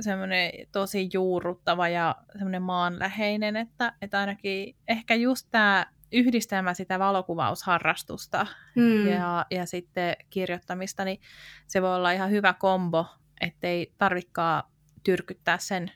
[0.00, 8.46] semmoinen tosi juurruttava ja semmoinen maanläheinen, että, että ainakin ehkä just tämä yhdistelmä sitä valokuvausharrastusta
[8.74, 9.08] hmm.
[9.08, 11.20] ja, ja sitten kirjoittamista, niin
[11.66, 13.06] se voi olla ihan hyvä kombo,
[13.40, 14.62] ettei tarvikaan
[15.04, 15.90] tyrkyttää sen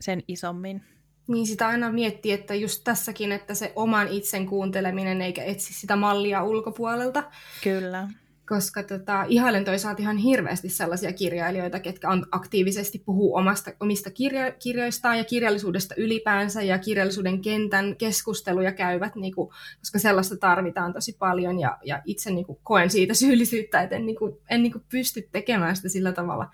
[0.00, 0.84] sen isommin.
[1.26, 5.96] Niin sitä aina miettii, että just tässäkin, että se oman itsen kuunteleminen eikä etsi sitä
[5.96, 7.22] mallia ulkopuolelta.
[7.62, 8.08] Kyllä
[8.48, 14.52] koska tota, ihailen toisaalta ihan hirveästi sellaisia kirjailijoita, ketkä on aktiivisesti puhuu omasta, omista kirja,
[14.52, 19.48] kirjoistaan ja kirjallisuudesta ylipäänsä ja kirjallisuuden kentän keskusteluja käyvät, niin kuin,
[19.78, 24.06] koska sellaista tarvitaan tosi paljon ja, ja itse niin kuin, koen siitä syyllisyyttä, että en,
[24.06, 26.50] niin kuin, en niin kuin, pysty tekemään sitä sillä tavalla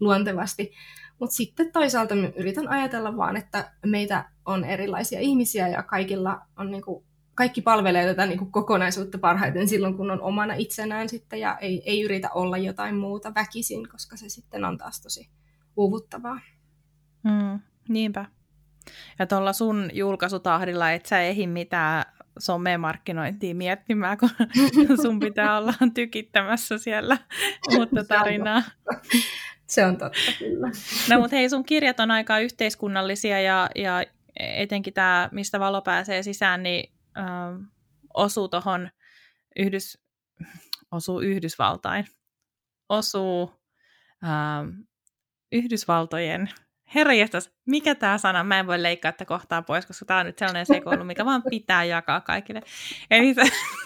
[0.00, 0.72] luontevasti.
[1.22, 6.82] Mutta sitten toisaalta yritän ajatella vaan, että meitä on erilaisia ihmisiä ja kaikilla on niin
[6.82, 7.04] kuin,
[7.34, 11.82] kaikki palvelee tätä niin kuin kokonaisuutta parhaiten silloin, kun on omana itsenään sitten ja ei,
[11.86, 15.30] ei yritä olla jotain muuta väkisin, koska se sitten on taas tosi
[15.76, 16.40] uuvuttavaa.
[17.24, 18.26] Mm, niinpä.
[19.18, 22.04] Ja tuolla sun julkaisutahdilla et sä ehdi mitään
[22.38, 24.30] somemarkkinointia miettimään, kun
[25.02, 27.18] sun pitää olla tykittämässä siellä
[27.78, 28.62] uutta tarinaa.
[29.72, 30.70] Se on totta, kyllä.
[31.10, 34.04] No mutta hei, sun kirjat on aika yhteiskunnallisia ja, ja
[34.40, 37.24] etenkin tämä, mistä valo pääsee sisään, niin äh,
[38.14, 38.90] osuu tuohon
[39.56, 39.98] Yhdys,
[40.90, 42.06] osuu Yhdysvaltain,
[42.88, 43.54] osuu
[44.24, 44.84] äh,
[45.52, 46.48] Yhdysvaltojen
[46.94, 48.44] Herra jestas, mikä tämä sana?
[48.44, 51.42] Mä en voi leikkaa tätä kohtaa pois, koska tämä on nyt sellainen sekoilu, mikä vaan
[51.50, 52.62] pitää jakaa kaikille.
[53.10, 53.34] Eli,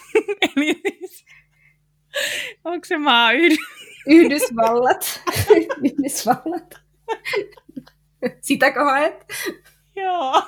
[0.56, 1.26] eli siis,
[2.64, 3.56] onko se maa Yhdy...
[4.06, 5.22] Yhdysvallat?
[5.84, 6.74] Yhdysvallat.
[8.40, 9.26] Sitäkö haet?
[9.96, 10.42] Joo.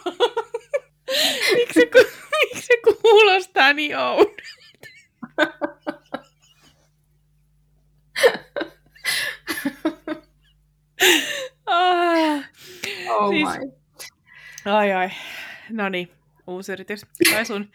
[1.54, 1.90] Miksi se,
[2.30, 4.42] miksi se kuulostaa niin oudolta?
[11.66, 12.44] ah.
[13.11, 14.72] Oh siis, my.
[14.72, 15.11] Ai ai.
[15.70, 16.09] No niin,
[16.46, 17.06] uusi yritys.
[17.32, 17.70] Tai sun.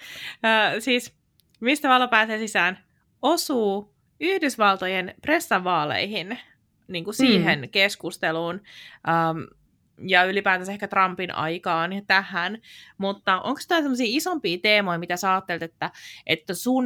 [0.46, 1.14] Äh, siis,
[1.60, 2.84] mistä valo pääsee sisään?
[3.22, 3.93] Osuu
[4.24, 6.40] Yhdysvaltojen pressavaaleihin,
[6.88, 7.70] niin kuin siihen mm.
[7.70, 8.56] keskusteluun.
[8.56, 9.48] Um,
[10.08, 12.58] ja ylipäätänsä ehkä Trumpin aikaan ja tähän,
[12.98, 15.92] mutta onko tämä sellaisia isompia teemoja, mitä sä ajattelet, että,
[16.26, 16.86] että sun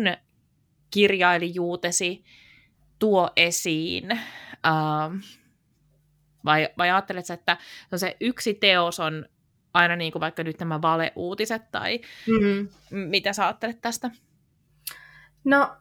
[0.92, 2.24] kirjailijuutesi
[3.00, 5.20] tuo esiin, uh,
[6.46, 7.58] vai, vai ajattelet että
[7.92, 9.26] no se yksi teos on
[9.74, 12.70] aina niin kuin vaikka nyt nämä valeuutiset, tai mm-hmm.
[13.10, 14.12] mitä sä ajattelet tästä?
[15.44, 15.78] No,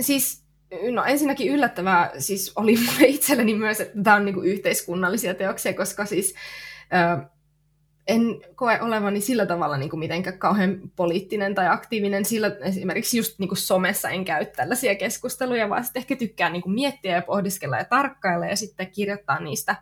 [0.00, 0.49] siis
[0.92, 6.06] No ensinnäkin yllättävää siis oli mulle itselleni myös, että tämä on kuin yhteiskunnallisia teoksia, koska
[6.06, 6.34] siis
[6.92, 7.26] ö,
[8.06, 12.24] en koe olevani sillä tavalla niin kuin mitenkään kauhean poliittinen tai aktiivinen.
[12.24, 16.74] Sillä esimerkiksi just niin kuin somessa en käy tällaisia keskusteluja, vaan sitten ehkä tykkään kuin
[16.74, 19.76] miettiä ja pohdiskella ja tarkkailla ja sitten kirjoittaa niistä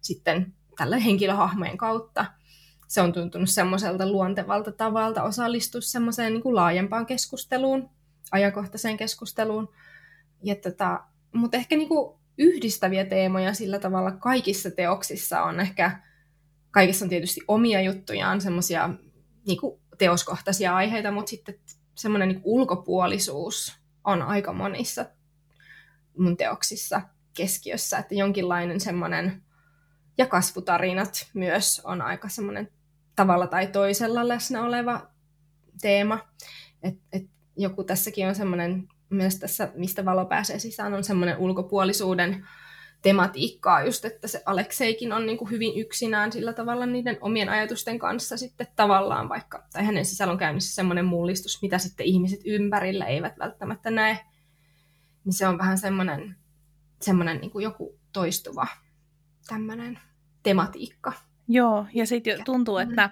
[0.00, 2.24] sitten tällä henkilöhahmojen kautta.
[2.88, 7.90] Se on tuntunut semmoiselta luontevalta tavalta osallistua semmoiseen niin kuin laajempaan keskusteluun,
[8.32, 9.68] ajankohtaiseen keskusteluun.
[10.42, 16.00] Ja tota, mutta ehkä niinku yhdistäviä teemoja sillä tavalla kaikissa teoksissa on ehkä,
[16.70, 18.90] kaikissa on tietysti omia juttujaan, semmoisia
[19.46, 21.54] niinku teoskohtaisia aiheita, mutta sitten
[21.94, 25.06] semmoinen niinku ulkopuolisuus on aika monissa
[26.18, 27.02] mun teoksissa
[27.34, 29.42] keskiössä, että jonkinlainen semmoinen,
[30.18, 32.68] ja kasvutarinat myös on aika semmoinen
[33.16, 35.10] tavalla tai toisella läsnä oleva
[35.80, 36.18] teema.
[36.82, 37.22] Et, et
[37.56, 42.46] joku tässäkin on semmoinen myös tässä, mistä valo pääsee sisään, on semmoinen ulkopuolisuuden
[43.02, 47.98] tematiikkaa just, että se Alekseikin on niin kuin hyvin yksinään sillä tavalla niiden omien ajatusten
[47.98, 53.06] kanssa sitten tavallaan vaikka, tai hänen sisällä on käynnissä semmoinen mullistus, mitä sitten ihmiset ympärillä
[53.06, 54.18] eivät välttämättä näe,
[55.24, 56.36] niin se on vähän semmoinen,
[57.00, 58.66] semmoinen niin kuin joku toistuva
[59.48, 59.98] tämmöinen
[60.42, 61.12] tematiikka.
[61.48, 63.10] Joo, ja sitten tuntuu, että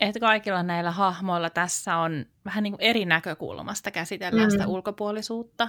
[0.00, 4.50] että kaikilla näillä hahmoilla tässä on vähän niin kuin eri näkökulmasta käsitellään mm.
[4.50, 5.68] sitä ulkopuolisuutta.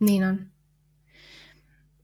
[0.00, 0.46] Niin on.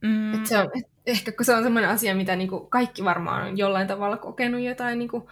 [0.03, 0.35] Mm.
[0.35, 0.71] Et se on
[1.07, 4.61] ehkä kun se on sellainen asia, mitä niin kuin kaikki varmaan on jollain tavalla kokenut
[4.61, 5.25] jotain niin kuin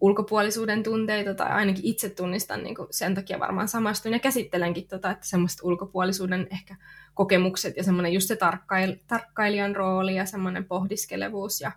[0.00, 5.10] ulkopuolisuuden tunteita, tai ainakin itse tunnistan niin kuin sen takia varmaan samastun ja käsittelenkin tota,
[5.10, 6.76] että semmoista ulkopuolisuuden ehkä
[7.14, 11.72] kokemukset ja semmoinen just se tarkkail, tarkkailijan rooli ja semmoinen pohdiskelevuus ja,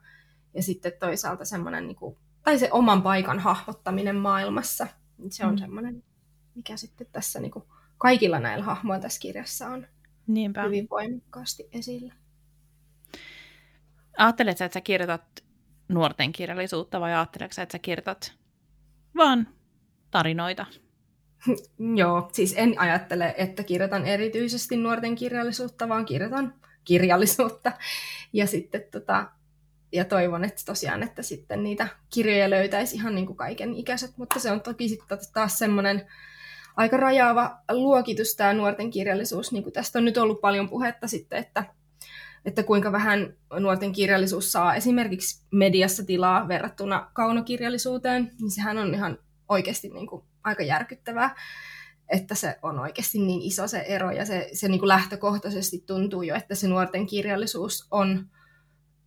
[0.53, 4.88] ja sitten toisaalta semmoinen niin kuin tai se oman paikan hahmottaminen maailmassa.
[5.30, 5.58] Se on mm.
[5.58, 6.04] semmoinen,
[6.56, 7.66] mikä sitten tässä niin kuin
[7.98, 9.88] kaikilla näillä hahmoilla tässä kirjassa on
[10.28, 10.64] Niinpä.
[10.64, 12.14] hyvin voimakkaasti esillä.
[14.18, 15.44] Ajatteletko, että sä kirjoitat
[15.88, 18.34] nuorten kirjallisuutta vai ajatteletko, että sä kirjoitat
[19.16, 19.48] vaan
[20.12, 20.66] tarinoita?
[22.00, 27.72] Joo, siis en ajattele, että kirjoitan erityisesti nuorten kirjallisuutta, vaan kirjoitan kirjallisuutta.
[28.34, 29.32] Ja sitten tota,
[29.92, 34.39] ja toivon, että tosiaan, että sitten niitä kirjoja löytäisi ihan niin kuin kaiken ikäiset, mutta
[34.39, 36.08] se on toki sitten taas semmoinen
[36.76, 41.39] aika rajaava luokitus tämä nuorten kirjallisuus, niin kuin tästä on nyt ollut paljon puhetta sitten,
[41.39, 41.66] että
[42.46, 49.18] että kuinka vähän nuorten kirjallisuus saa esimerkiksi mediassa tilaa verrattuna kaunokirjallisuuteen, niin sehän on ihan
[49.50, 51.36] oikeasti niin kuin aika järkyttävää,
[52.10, 56.22] että se on oikeasti niin iso se ero ja se, se niin kuin lähtökohtaisesti tuntuu
[56.22, 58.28] jo, että se nuorten kirjallisuus on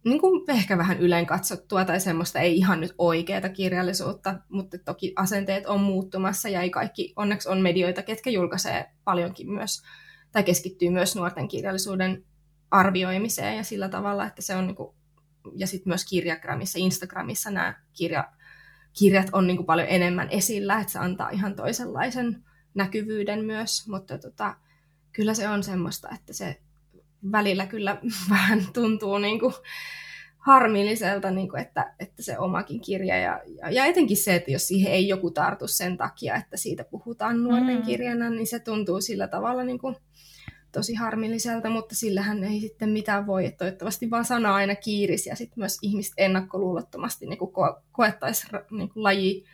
[0.05, 5.13] niin kuin ehkä vähän yleen katsottua tai semmoista ei ihan nyt oikeaa kirjallisuutta, mutta toki
[5.17, 9.83] asenteet on muuttumassa ja ei kaikki, onneksi on medioita, ketkä julkaisee paljonkin myös
[10.33, 12.25] tai keskittyy myös nuorten kirjallisuuden
[12.71, 14.97] arvioimiseen ja sillä tavalla, että se on niin kuin,
[15.57, 18.33] ja sitten myös kirjagramissa, Instagramissa nämä kirja,
[18.99, 22.45] kirjat on niin kuin paljon enemmän esillä, että se antaa ihan toisenlaisen
[22.75, 24.57] näkyvyyden myös, mutta tota,
[25.13, 26.61] kyllä se on semmoista, että se
[27.33, 27.97] välillä kyllä
[28.31, 29.55] vähän tuntuu niin kuin
[30.39, 34.69] harmilliselta, niin kuin, että, että se omakin kirja ja, ja, ja etenkin se, että jos
[34.69, 37.83] siihen ei joku tartu sen takia, että siitä puhutaan nuorten mm.
[37.83, 39.97] kirjana, niin se tuntuu sillä tavalla niin kuin,
[40.75, 45.37] tosi harmilliselta, mutta sillähän ei sitten mitään voi, että toivottavasti vaan sana aina kiirisi ja
[45.37, 49.45] sitten myös ihmiset ennakkoluulottomasti niin ko- koettaisi niin laji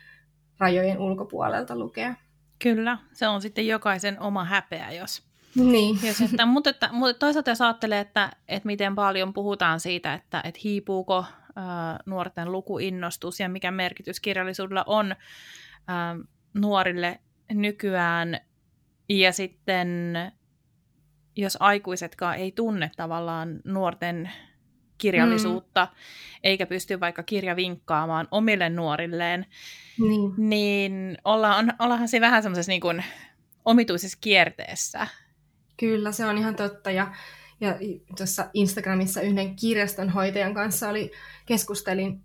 [0.59, 2.15] rajojen ulkopuolelta lukea.
[2.59, 5.30] Kyllä, se on sitten jokaisen oma häpeä, jos...
[5.55, 5.99] Niin.
[6.03, 10.41] jos että, mutta, että, mutta toisaalta jos ajattelee, että, että miten paljon puhutaan siitä, että,
[10.43, 11.25] että hiipuuko
[11.55, 15.15] ää, nuorten lukuinnostus ja mikä merkitys kirjallisuudella on
[15.87, 16.15] ää,
[16.53, 17.19] nuorille
[17.53, 18.39] nykyään,
[19.09, 20.13] ja sitten
[21.35, 24.31] jos aikuisetkaan ei tunne tavallaan nuorten
[24.97, 25.97] kirjallisuutta, mm.
[26.43, 29.45] eikä pysty vaikka kirjavinkkaamaan omille nuorilleen,
[29.99, 33.03] niin, niin ollaan, ollaanhan se vähän semmoisessa niin kuin
[33.65, 35.07] omituisessa kierteessä.
[35.81, 36.91] Kyllä, se on ihan totta.
[36.91, 37.13] Ja,
[37.61, 37.75] ja
[38.17, 41.11] tuossa Instagramissa yhden kirjastonhoitajan kanssa oli,
[41.45, 42.21] keskustelin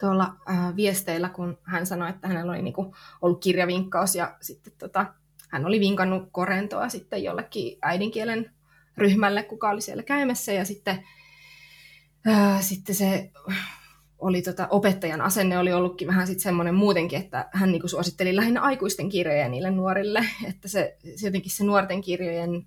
[0.00, 5.06] tuolla äh, viesteillä, kun hän sanoi, että hänellä oli niinku ollut kirjavinkkaus ja sitten tota,
[5.48, 8.52] hän oli vinkannut korentoa sitten jollekin äidinkielen
[8.96, 11.06] ryhmälle, kuka oli siellä käymässä, ja sitten,
[12.26, 13.30] ää, sitten se
[14.22, 18.60] oli tota, opettajan asenne oli ollutkin vähän sitten semmoinen muutenkin, että hän niinku suositteli lähinnä
[18.60, 22.66] aikuisten kirjoja niille nuorille, että se, se jotenkin se nuorten kirjojen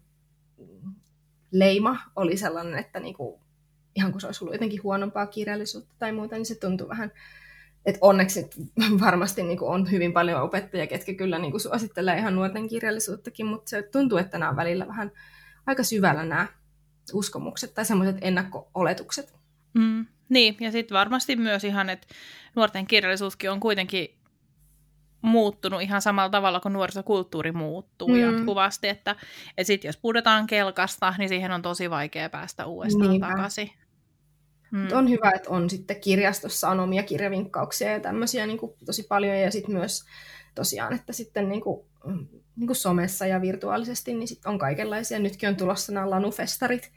[1.52, 3.40] leima oli sellainen, että niinku,
[3.96, 7.12] ihan kun se olisi ollut jotenkin huonompaa kirjallisuutta tai muuta, niin se tuntui vähän
[7.86, 8.50] et onneksi
[9.06, 13.46] varmasti niin kuin on hyvin paljon opettajia, ketkä kyllä niin kuin suosittelee ihan nuorten kirjallisuuttakin,
[13.46, 15.12] mutta se tuntuu, että nämä on välillä vähän
[15.66, 16.48] aika syvällä nämä
[17.14, 19.36] uskomukset tai semmoiset ennakko-oletukset.
[19.74, 22.08] Mm, niin, ja sitten varmasti myös ihan, että
[22.56, 24.16] nuorten kirjallisuuskin on kuitenkin
[25.22, 28.20] muuttunut ihan samalla tavalla kuin nuorisokulttuuri muuttuu mm.
[28.20, 29.16] jatkuvasti, että,
[29.50, 33.28] että sitten jos pudotaan kelkasta, niin siihen on tosi vaikea päästä uudestaan Niinpä.
[33.28, 33.72] takaisin.
[34.72, 34.88] Mm.
[34.94, 39.38] on hyvä, että on sitten kirjastossa on omia kirjavinkkauksia ja tämmöisiä niin kuin tosi paljon.
[39.40, 40.06] Ja sitten myös
[40.56, 41.86] tosiaan, että sitten niin kuin,
[42.56, 45.20] niin kuin somessa ja virtuaalisesti niin sit on kaikenlaisia.
[45.20, 46.92] Nytkin on tulossa nämä lanufestarit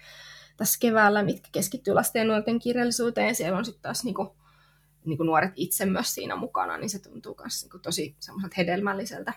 [0.59, 3.29] tässä keväällä, mitkä keskittyy lasten ja nuorten kirjallisuuteen.
[3.29, 4.29] Ja siellä on sitten taas niin kuin,
[5.05, 8.55] niin kuin nuoret itse myös siinä mukana, niin se tuntuu myös niin kuin tosi semmoiselta
[8.57, 9.33] hedelmälliseltä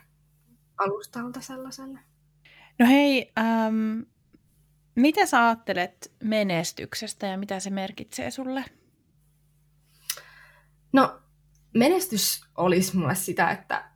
[0.77, 1.99] alustalta sellaiselle.
[2.79, 3.99] No hei, ähm,
[4.95, 8.65] mitä sä ajattelet menestyksestä ja mitä se merkitsee sulle?
[10.93, 11.19] No,
[11.73, 13.91] menestys olisi mulle sitä, että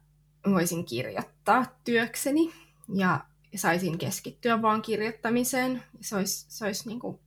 [0.49, 2.53] voisin kirjoittaa työkseni
[2.95, 3.25] ja
[3.57, 5.83] saisin keskittyä vaan kirjoittamiseen.
[6.01, 7.19] Se olisi, se olisi niin kuin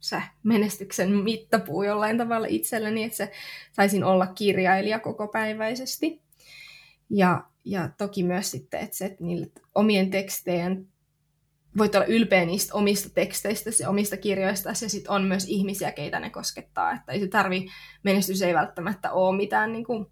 [0.00, 3.32] se menestyksen mittapuu jollain tavalla itselleni, että se
[3.72, 6.22] saisin olla kirjailija kokopäiväisesti.
[7.10, 10.88] Ja, ja toki myös sitten, että se, että niille omien tekstejen
[11.78, 16.20] voit olla ylpeä niistä omista teksteistä ja omista kirjoista, ja sitten on myös ihmisiä, keitä
[16.20, 16.92] ne koskettaa.
[16.92, 17.66] Että ei se tarvi,
[18.02, 20.06] menestys ei välttämättä ole mitään niin kuin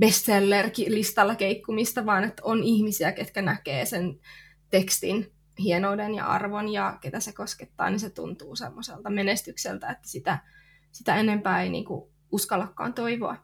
[0.00, 4.20] bestseller-listalla keikkumista, vaan että on ihmisiä, ketkä näkee sen
[4.70, 10.38] tekstin hienouden ja arvon ja ketä se koskettaa, niin se tuntuu semmoiselta menestykseltä, että sitä,
[10.92, 13.36] sitä enempää ei niin kuin uskallakaan toivoa.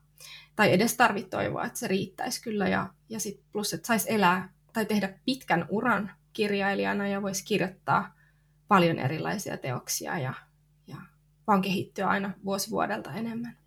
[0.57, 2.69] Tai edes tarvitse toivoa, että se riittäisi kyllä.
[2.69, 8.15] Ja, ja sit plus, että saisi elää tai tehdä pitkän uran kirjailijana ja voisi kirjoittaa
[8.69, 10.35] paljon erilaisia teoksia ja,
[10.87, 10.97] ja
[11.47, 13.62] vaan kehittyä aina vuosi vuodelta enemmän.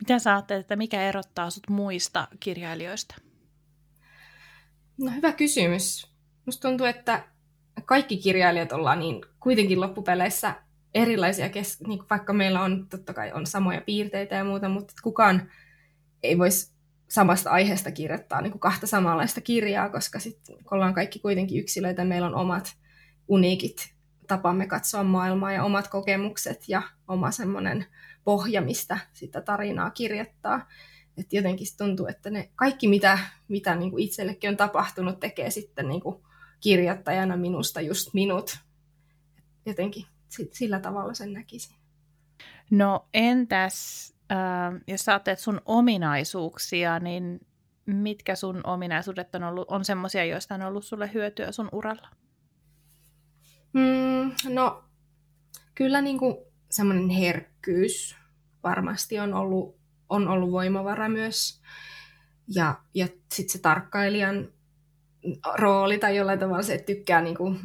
[0.00, 3.14] Mitä sä ajattelet, että mikä erottaa sut muista kirjailijoista?
[4.98, 6.12] No hyvä kysymys.
[6.46, 7.24] Musta tuntuu, että
[7.84, 10.54] kaikki kirjailijat ollaan niin kuitenkin loppupeleissä
[10.94, 15.50] erilaisia, kes- niin vaikka meillä on totta kai on samoja piirteitä ja muuta, mutta kukaan
[16.22, 16.72] ei voisi
[17.08, 22.26] samasta aiheesta kirjoittaa niin kuin kahta samanlaista kirjaa, koska sitten ollaan kaikki kuitenkin yksilöitä, meillä
[22.26, 22.76] on omat
[23.28, 27.86] uniikit tapamme katsoa maailmaa ja omat kokemukset ja oma semmoinen
[28.24, 30.68] pohja, mistä sitä tarinaa kirjoittaa.
[31.16, 35.88] Et jotenkin tuntuu, että ne kaikki, mitä, mitä niin kuin itsellekin on tapahtunut, tekee sitten
[35.88, 36.22] niin kuin
[36.60, 38.58] kirjoittajana minusta just minut.
[39.66, 40.06] jotenkin
[40.52, 41.76] sillä tavalla sen näkisin.
[42.70, 47.40] No entäs, äh, jos sä ajattelet sun ominaisuuksia, niin
[47.86, 52.08] mitkä sun ominaisuudet on ollut, on semmoisia, joista on ollut sulle hyötyä sun uralla?
[53.72, 54.84] Mm, no,
[55.74, 56.36] kyllä niin kuin
[56.70, 58.16] semmoinen herkkyys
[58.62, 59.76] varmasti on ollut,
[60.08, 61.60] on ollut voimavara myös.
[62.54, 64.48] Ja, ja sitten se tarkkailijan
[65.54, 67.58] rooli tai jollain tavalla se, että tykkää niin kuin,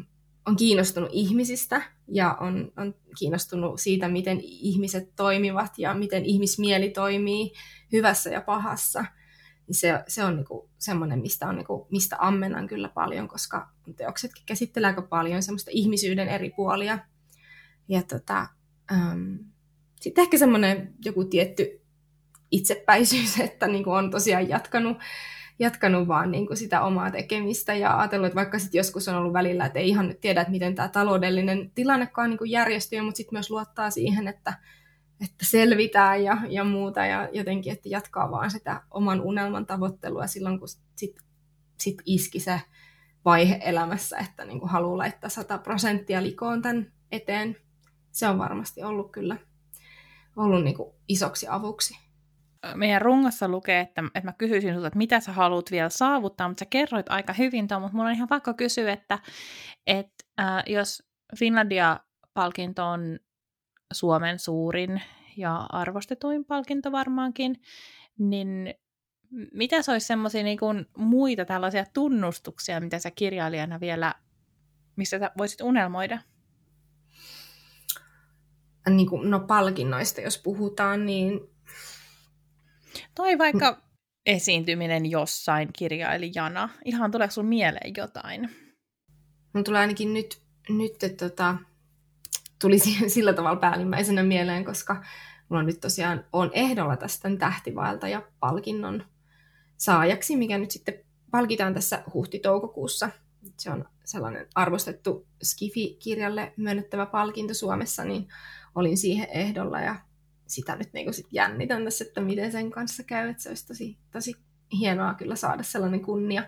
[0.46, 7.52] on kiinnostunut ihmisistä ja on, on kiinnostunut siitä, miten ihmiset toimivat ja miten ihmismieli toimii
[7.92, 9.06] hyvässä ja pahassa.
[9.68, 14.44] Niin se, se on niinku semmoinen, mistä, on niinku, mistä ammennan kyllä paljon, koska teoksetkin
[14.46, 17.00] käsittelee aika paljon semmoista ihmisyyden eri puolia.
[17.88, 18.48] Ja tota,
[18.92, 19.36] ähm,
[20.02, 21.82] sitten ehkä semmoinen joku tietty
[22.52, 24.98] itsepäisyys, että niinku on tosiaan jatkanut
[25.60, 29.34] jatkanut vaan niin kuin sitä omaa tekemistä ja ajatellut, että vaikka sitten joskus on ollut
[29.34, 33.18] välillä, että ei ihan nyt tiedä, että miten tämä taloudellinen tilannekaan niin kuin järjestyy, mutta
[33.18, 34.54] sitten myös luottaa siihen, että,
[35.22, 40.60] että selvitään ja, ja muuta ja jotenkin, että jatkaa vaan sitä oman unelman tavoittelua silloin,
[40.60, 41.26] kun sitten
[41.80, 42.62] sit iski se
[43.26, 47.58] vaihe elämässä, että niin kuin haluaa laittaa 100 prosenttia likoon tämän eteen.
[48.14, 49.38] Se on varmasti ollut kyllä
[50.36, 51.98] ollut niin kuin isoksi avuksi
[52.76, 56.60] meidän rungossa lukee, että, että mä kysyisin sinulta, että mitä sä haluat vielä saavuttaa, mutta
[56.60, 59.20] sä kerroit aika hyvin tuon, mutta mulla on ihan pakko kysyä, että,
[59.88, 61.04] että äh, jos
[61.40, 63.20] Finlandia-palkinto on
[63.94, 65.02] Suomen suurin
[65.38, 67.62] ja arvostetuin palkinto varmaankin,
[68.18, 68.74] niin
[69.54, 70.60] mitä se olisi semmoisia niin
[70.98, 74.14] muita tällaisia tunnustuksia, mitä sä kirjailijana vielä,
[74.96, 76.20] mistä sä voisit unelmoida?
[78.90, 81.40] Niin kuin, no palkinnoista, jos puhutaan, niin
[83.16, 83.82] tai vaikka
[84.26, 86.70] esiintyminen jossain kirjailijana.
[86.86, 88.50] Ihan tuleeko sun mieleen jotain?
[89.54, 91.56] Mun tulee ainakin nyt, nyt että tota,
[92.62, 95.04] tuli sillä tavalla päällimmäisenä mieleen, koska
[95.50, 99.04] mulla nyt tosiaan on ehdolla tästä tähtivaelta ja palkinnon
[99.78, 101.00] saajaksi, mikä nyt sitten
[101.32, 103.10] palkitaan tässä huhti-toukokuussa.
[103.58, 108.28] Se on sellainen arvostettu Skifi-kirjalle myönnettävä palkinto Suomessa, niin
[108.76, 109.96] olin siihen ehdolla ja
[110.48, 113.98] sitä nyt niin sit jännitän tässä, että miten sen kanssa käy, että se olisi tosi,
[114.12, 114.36] tosi
[114.80, 116.44] hienoa kyllä saada sellainen kunnia.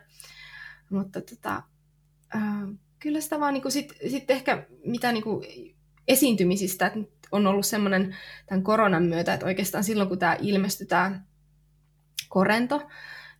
[0.90, 1.64] Mutta tota,
[2.36, 2.42] äh,
[3.00, 5.46] kyllä sitä vaan niin sitten sit ehkä mitä niin kuin
[6.08, 7.00] esiintymisistä, että
[7.32, 8.16] on ollut semmoinen
[8.46, 11.22] tämän koronan myötä, että oikeastaan silloin kun tämä ilmestyi tämä
[12.30, 12.88] korento,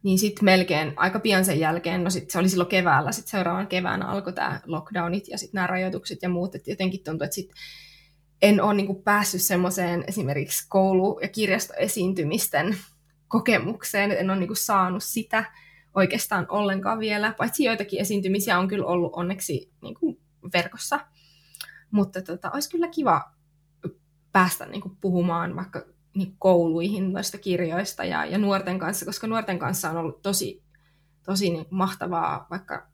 [0.04, 3.68] niin sitten melkein aika pian sen jälkeen, no sit se oli silloin keväällä, sitten seuraavan
[3.68, 7.58] keväänä alkoi tämä lockdownit ja sitten nämä rajoitukset ja muut, että jotenkin tuntui, että sitten
[8.42, 12.78] en ole niin kuin päässyt semmoiseen esimerkiksi koulu- ja kirjastoesiintymisten
[13.28, 15.46] kokemukseen, en ole niin kuin saanut sitä
[15.96, 20.20] oikeastaan ollenkaan vielä, paitsi joitakin esiintymisiä on kyllä ollut onneksi niin kuin
[20.54, 21.00] verkossa.
[21.92, 23.32] Mutta tota, olisi kyllä kiva
[24.32, 29.60] päästä niin kuin puhumaan vaikka niin kouluihin noista kirjoista ja, ja nuorten kanssa, koska nuorten
[29.60, 30.64] kanssa on ollut tosi,
[31.24, 32.88] tosi niin mahtavaa vaikka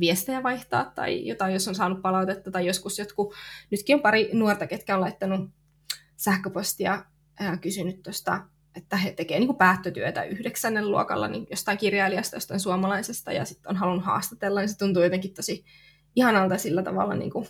[0.00, 3.34] viestejä vaihtaa tai jotain, jos on saanut palautetta tai joskus jotkut,
[3.70, 5.50] nytkin on pari nuorta, ketkä on laittanut
[6.16, 7.04] sähköpostia
[7.40, 8.42] ja kysynyt tuosta,
[8.76, 13.76] että he tekevät niin päättötyötä yhdeksännen luokalla niin jostain kirjailijasta, jostain suomalaisesta ja sitten on
[13.76, 15.64] halunnut haastatella, niin se tuntuu jotenkin tosi
[16.16, 17.46] ihanalta sillä tavalla niin kuin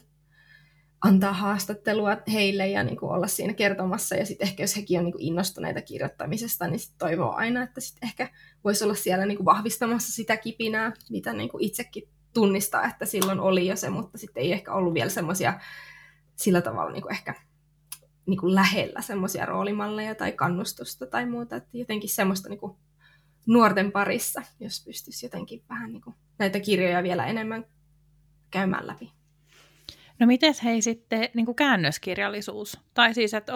[1.00, 4.16] antaa haastattelua heille ja niin kuin olla siinä kertomassa.
[4.16, 7.80] Ja sitten ehkä jos hekin on niin kuin innostuneita kirjoittamisesta, niin sit toivoo aina, että
[7.80, 8.30] sitten ehkä
[8.64, 13.40] voisi olla siellä niin kuin vahvistamassa sitä kipinää, mitä niin kuin itsekin tunnistaa, että silloin
[13.40, 15.60] oli jo se, mutta sitten ei ehkä ollut vielä semmoisia
[16.36, 17.34] sillä tavalla niin kuin ehkä
[18.26, 22.76] niin kuin lähellä semmoisia roolimalleja tai kannustusta tai muuta, että jotenkin semmoista niin kuin
[23.46, 27.64] nuorten parissa, jos pystyisi jotenkin vähän niin kuin näitä kirjoja vielä enemmän
[28.50, 29.12] käymään läpi.
[30.18, 32.80] No miten hei sitten niin kuin käännöskirjallisuus?
[32.94, 33.54] Tai siis, että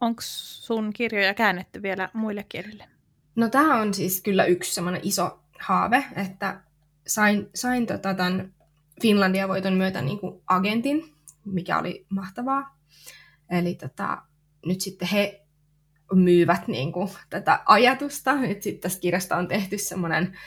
[0.00, 2.84] onko sun kirjoja käännetty vielä muille kielille?
[3.36, 6.60] No tämä on siis kyllä yksi semmoinen iso haave, että
[7.06, 8.54] sain, sain tota tämän
[9.02, 12.78] Finlandia-voiton myötä niin kuin agentin, mikä oli mahtavaa.
[13.50, 14.22] Eli tota,
[14.66, 15.42] nyt sitten he
[16.14, 18.34] myyvät niin kuin, tätä ajatusta.
[18.34, 20.38] Nyt sitten tästä kirjasta on tehty semmoinen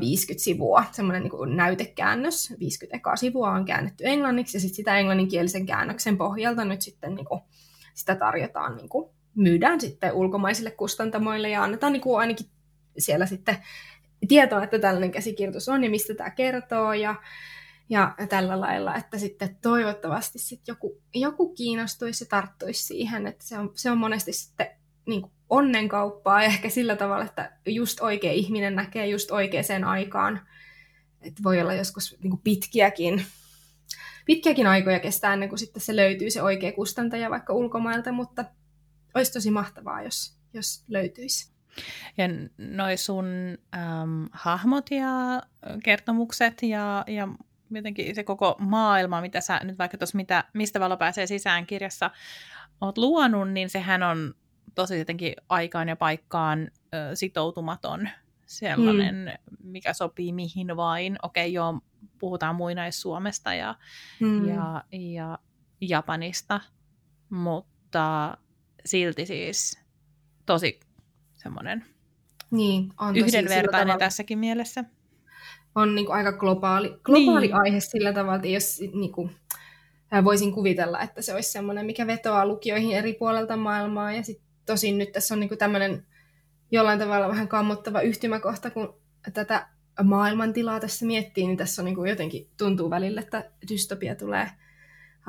[0.00, 2.54] 50 sivua, semmoinen niin näytekäännös.
[2.60, 7.26] 50 ekaa sivua on käännetty englanniksi ja sitten sitä englanninkielisen käännöksen pohjalta nyt sitten niin
[7.26, 7.40] kuin,
[7.94, 12.46] sitä tarjotaan, niin kuin, myydään sitten ulkomaisille kustantamoille ja annetaan niin kuin, ainakin
[12.98, 13.56] siellä sitten
[14.28, 17.14] tietoa, että tällainen käsikirjoitus on ja mistä tämä kertoo ja,
[17.88, 23.58] ja tällä lailla, että sitten toivottavasti sitten joku, joku kiinnostuisi ja tarttuisi siihen, että se
[23.58, 24.66] on, se on monesti sitten
[25.06, 30.40] niin kuin onnenkauppaa ja ehkä sillä tavalla, että just oikea ihminen näkee just oikeaan aikaan.
[31.22, 33.24] Että voi olla joskus niin kuin pitkiäkin
[34.24, 38.44] pitkiäkin aikoja kestää ennen kuin sitten se löytyy se oikea kustantaja vaikka ulkomailta, mutta
[39.14, 41.51] olisi tosi mahtavaa, jos, jos löytyisi.
[42.18, 42.24] Ja
[42.58, 43.26] noi sun
[43.74, 45.42] äm, hahmot ja
[45.84, 47.28] kertomukset ja, ja
[47.70, 52.10] jotenkin se koko maailma, mitä sä nyt vaikka tuossa mitä, Mistä valo pääsee sisään kirjassa
[52.80, 54.34] oot luonut, niin sehän on
[54.74, 58.08] tosi jotenkin aikaan ja paikkaan ö, sitoutumaton
[58.46, 59.56] sellainen, mm.
[59.70, 61.18] mikä sopii mihin vain.
[61.22, 61.80] Okei, okay, joo,
[62.18, 63.74] puhutaan muinais-Suomesta ja,
[64.20, 64.48] mm.
[64.48, 65.38] ja, ja
[65.80, 66.60] Japanista,
[67.30, 68.38] mutta
[68.84, 69.80] silti siis
[70.46, 70.80] tosi
[71.42, 71.84] semmoinen
[72.52, 74.84] niin, on yhdenvertainen tässäkin mielessä.
[75.74, 77.56] On niin kuin aika globaali, globaali niin.
[77.56, 79.30] aihe sillä tavalla, että jos niin kuin,
[80.24, 84.12] voisin kuvitella, että se olisi semmoinen, mikä vetoaa lukioihin eri puolelta maailmaa.
[84.12, 86.06] Ja sitten tosin nyt tässä on niin kuin tämmöinen
[86.70, 88.94] jollain tavalla vähän kammottava yhtymäkohta, kun
[89.32, 89.68] tätä
[90.02, 94.50] maailmantilaa tässä miettii, niin tässä on niin kuin jotenkin tuntuu välillä, että dystopia tulee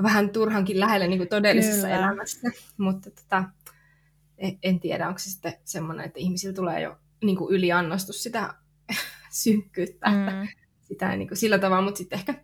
[0.03, 1.99] vähän turhankin lähelle niin kuin todellisessa Kyllä.
[1.99, 2.51] elämässä.
[2.77, 3.43] Mutta tota,
[4.63, 8.53] en tiedä, onko se sitten semmoinen, että ihmisillä tulee jo niin kuin yliannostus sitä
[9.43, 10.27] synkkyyttä, mm.
[10.27, 10.47] että
[10.81, 12.43] sitä ei niin kuin sillä tavalla, mutta sitten ehkä,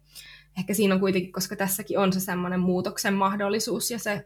[0.57, 4.25] ehkä siinä on kuitenkin, koska tässäkin on se semmoinen muutoksen mahdollisuus ja se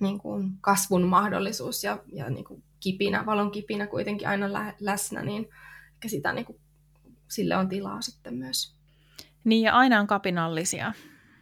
[0.00, 5.22] niin kuin kasvun mahdollisuus ja, ja niin kuin kipinä, valon kipinä kuitenkin aina lä- läsnä,
[5.22, 5.48] niin
[5.94, 6.60] ehkä sitä niin kuin,
[7.28, 8.76] sille on tilaa sitten myös.
[9.44, 10.92] Niin ja aina on kapinallisia.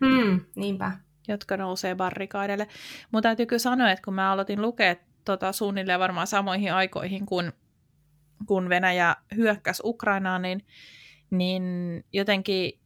[0.07, 0.93] Hmm, niinpä.
[1.29, 2.69] Jotka nousee barrikaadeille.
[3.13, 4.97] Mutta täytyy kyllä sanoa, että kun mä aloitin lukea
[5.33, 7.53] tota, suunnilleen varmaan samoihin aikoihin, kun,
[8.47, 10.67] kun Venäjä hyökkäsi Ukrainaan, niin,
[11.31, 11.65] niin
[12.13, 12.81] jotenkin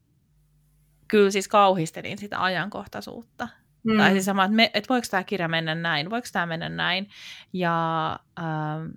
[1.09, 3.49] kyllä siis kauhistelin sitä ajankohtaisuutta.
[3.84, 3.97] Mm.
[3.97, 7.09] Tai siis sama, että, me, että voiko tämä kirja mennä näin, voiko tämä mennä näin.
[7.53, 8.90] Ja ähm,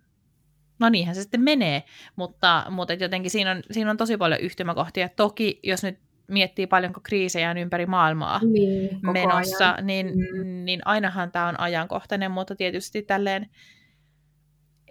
[0.80, 1.84] no niinhän se sitten menee,
[2.16, 5.10] mutta, mutta jotenkin siinä on, siinä on tosi paljon yhtymäkohtia.
[5.10, 9.88] Toki jos nyt miettii paljonko kriisejä on ympäri maailmaa niin, menossa, ajan.
[9.88, 10.66] niin, mm.
[10.66, 13.50] niin ainahan tämä on ajankohtainen, mutta tietysti tälleen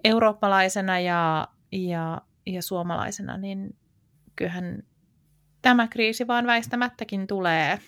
[0.04, 3.76] eurooppalaisena ja, ja, ja suomalaisena, niin
[4.36, 4.82] kyllähän
[5.62, 7.78] tämä kriisi vaan väistämättäkin tulee,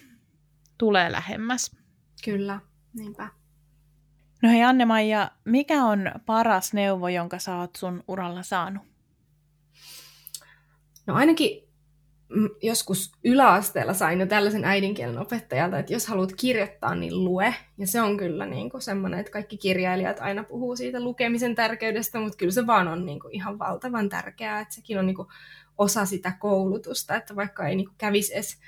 [0.79, 1.77] tulee lähemmäs.
[2.25, 2.61] Kyllä,
[2.95, 3.29] niinpä.
[4.43, 8.83] No hei Anne-Maija, mikä on paras neuvo, jonka sä oot sun uralla saanut?
[11.07, 11.66] No ainakin
[12.62, 17.55] joskus yläasteella sain jo tällaisen äidinkielen opettajalta, että jos haluat kirjoittaa, niin lue.
[17.79, 22.20] Ja se on kyllä niin kuin semmoinen, että kaikki kirjailijat aina puhuu siitä lukemisen tärkeydestä,
[22.20, 25.29] mutta kyllä se vaan on niin kuin ihan valtavan tärkeää, että sekin on niin kuin
[25.79, 28.61] osa sitä koulutusta, että vaikka ei niin kuin kävisi edes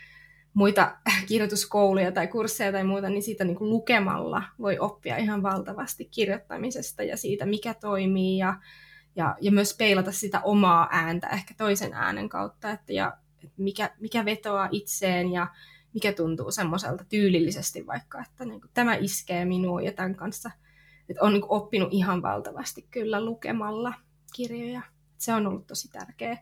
[0.55, 0.97] muita
[1.29, 7.03] kirjoituskouluja tai kursseja tai muuta, niin siitä niin kuin lukemalla voi oppia ihan valtavasti kirjoittamisesta
[7.03, 8.55] ja siitä, mikä toimii ja,
[9.17, 13.17] ja, ja myös peilata sitä omaa ääntä ehkä toisen äänen kautta, että, ja,
[13.57, 15.47] mikä, mikä vetoaa itseen ja
[15.95, 20.51] mikä tuntuu semmoiselta tyylillisesti vaikka, että niin kuin, tämä iskee minuun ja tämän kanssa.
[21.09, 23.95] Että on niin kuin, oppinut ihan valtavasti kyllä lukemalla
[24.35, 24.83] kirjoja.
[25.19, 26.39] Se on ollut tosi tärkeä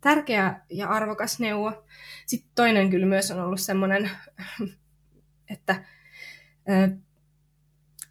[0.00, 1.84] tärkeä ja arvokas neuvo.
[2.26, 4.10] Sitten toinen kyllä myös on ollut semmoinen,
[5.54, 5.84] että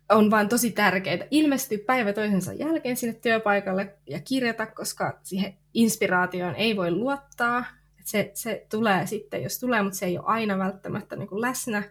[0.09, 6.55] on vaan tosi tärkeää ilmestyä päivä toisensa jälkeen sinne työpaikalle ja kirjata, koska siihen inspiraatioon
[6.55, 7.65] ei voi luottaa.
[8.09, 11.83] Se, se tulee sitten, jos tulee, mutta se ei ole aina välttämättä niin kuin läsnä.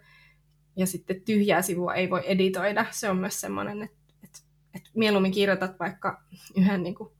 [0.76, 2.86] Ja sitten tyhjää sivua ei voi editoida.
[2.90, 4.38] Se on myös semmoinen, että, että,
[4.74, 6.22] että mieluummin kirjoitat vaikka
[6.56, 7.10] yhden niin kuin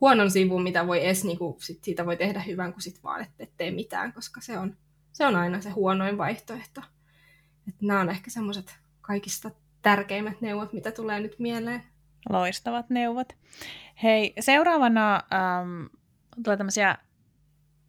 [0.00, 3.26] huonon sivun, mitä voi edes, niin kuin, sit siitä voi tehdä hyvän, kun sit vaan
[3.38, 4.76] et tee mitään, koska se on,
[5.12, 6.80] se on aina se huonoin vaihtoehto.
[7.68, 9.50] Et nämä on ehkä semmoiset kaikista
[9.82, 11.82] tärkeimmät neuvot, mitä tulee nyt mieleen.
[12.30, 13.32] Loistavat neuvot.
[14.02, 15.84] Hei, seuraavana ähm,
[16.44, 16.98] tulee tämmöisiä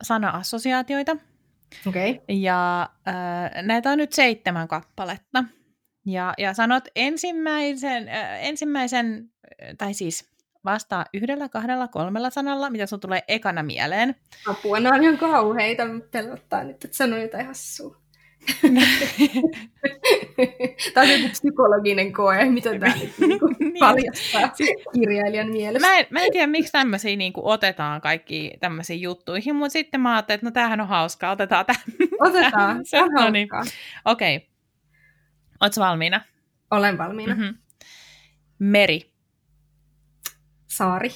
[0.03, 1.17] sana-assosiaatioita.
[1.87, 2.19] Okay.
[2.27, 5.43] Ja äh, näitä on nyt seitsemän kappaletta.
[6.05, 9.31] Ja, ja sanot ensimmäisen, äh, ensimmäisen,
[9.77, 10.29] tai siis
[10.65, 14.15] vastaa yhdellä, kahdella, kolmella sanalla, mitä sun tulee ekana mieleen.
[14.47, 17.97] Apua, nämä on ihan kauheita, pelottaa nyt, että sano jotain hassua.
[20.93, 23.73] tämä on joku psykologinen koe, mitä tämä nyt niinku niin.
[23.79, 24.51] paljastaa
[24.93, 25.87] kirjailijan mielessä.
[25.87, 30.13] Mä en, mä en tiedä, miksi tämmöisiä niin otetaan kaikki tämmöisiin juttuihin, mutta sitten mä
[30.13, 31.79] ajattelin, että no tämähän on hauskaa, otetaan tämä.
[32.19, 33.49] Otetaan, se on no niin.
[34.05, 34.35] Okei.
[34.35, 34.49] Okay.
[35.61, 36.21] Oletko valmiina?
[36.71, 37.35] Olen valmiina.
[37.35, 37.57] Mm-hmm.
[38.59, 39.13] Meri.
[40.67, 41.11] Saari.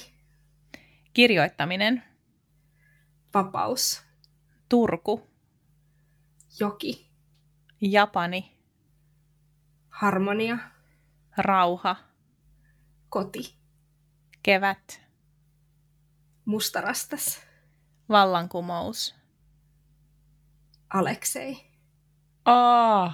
[1.14, 2.02] Kirjoittaminen.
[3.34, 4.02] Vapaus.
[4.68, 5.26] Turku.
[6.60, 7.13] Joki.
[7.90, 8.52] Japani.
[9.88, 10.58] Harmonia.
[11.36, 11.96] Rauha.
[13.08, 13.54] Koti.
[14.42, 15.00] Kevät.
[16.44, 17.40] Mustarastas.
[18.08, 19.14] Vallankumous.
[20.94, 21.56] Aleksei.
[22.46, 23.12] Oh.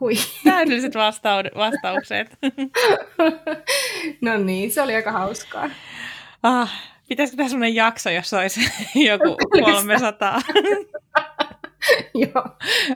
[0.00, 0.14] Hui.
[0.44, 2.38] Täydelliset vastau- vastaukset.
[4.22, 5.70] no niin, se oli aika hauskaa.
[6.42, 6.72] Ah,
[7.08, 8.60] pitäisikö tämä sellainen jakso, jos olisi
[9.08, 10.40] joku 300
[12.14, 12.44] Joo.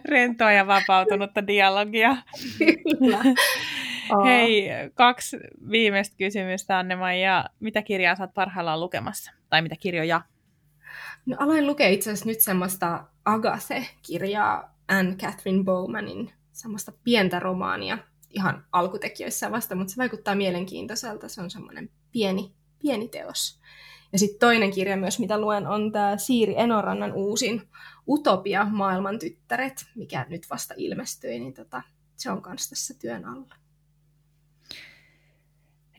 [0.05, 2.17] rentoa ja vapautunutta dialogia?
[2.59, 3.19] Kyllä.
[4.25, 5.37] Hei, kaksi
[5.71, 9.33] viimeistä kysymystä, anne ja Mitä kirjaa saat parhaillaan lukemassa?
[9.51, 10.21] Tai mitä kirjoja?
[11.27, 17.99] No aloin lukea itse asiassa nyt semmoista Agathe-kirjaa Anne Catherine Bowmanin, semmoista pientä romaania
[18.35, 21.29] ihan alkutekijöissä vasta, mutta se vaikuttaa mielenkiintoiselta.
[21.29, 23.61] Se on semmoinen pieni, pieni teos.
[24.13, 27.63] Ja sitten toinen kirja myös, mitä luen, on tämä Siiri Enorannan uusin
[28.09, 31.83] Utopia, maailman tyttäret, mikä nyt vasta ilmestyi, niin tota,
[32.17, 33.55] se on myös tässä työn alla.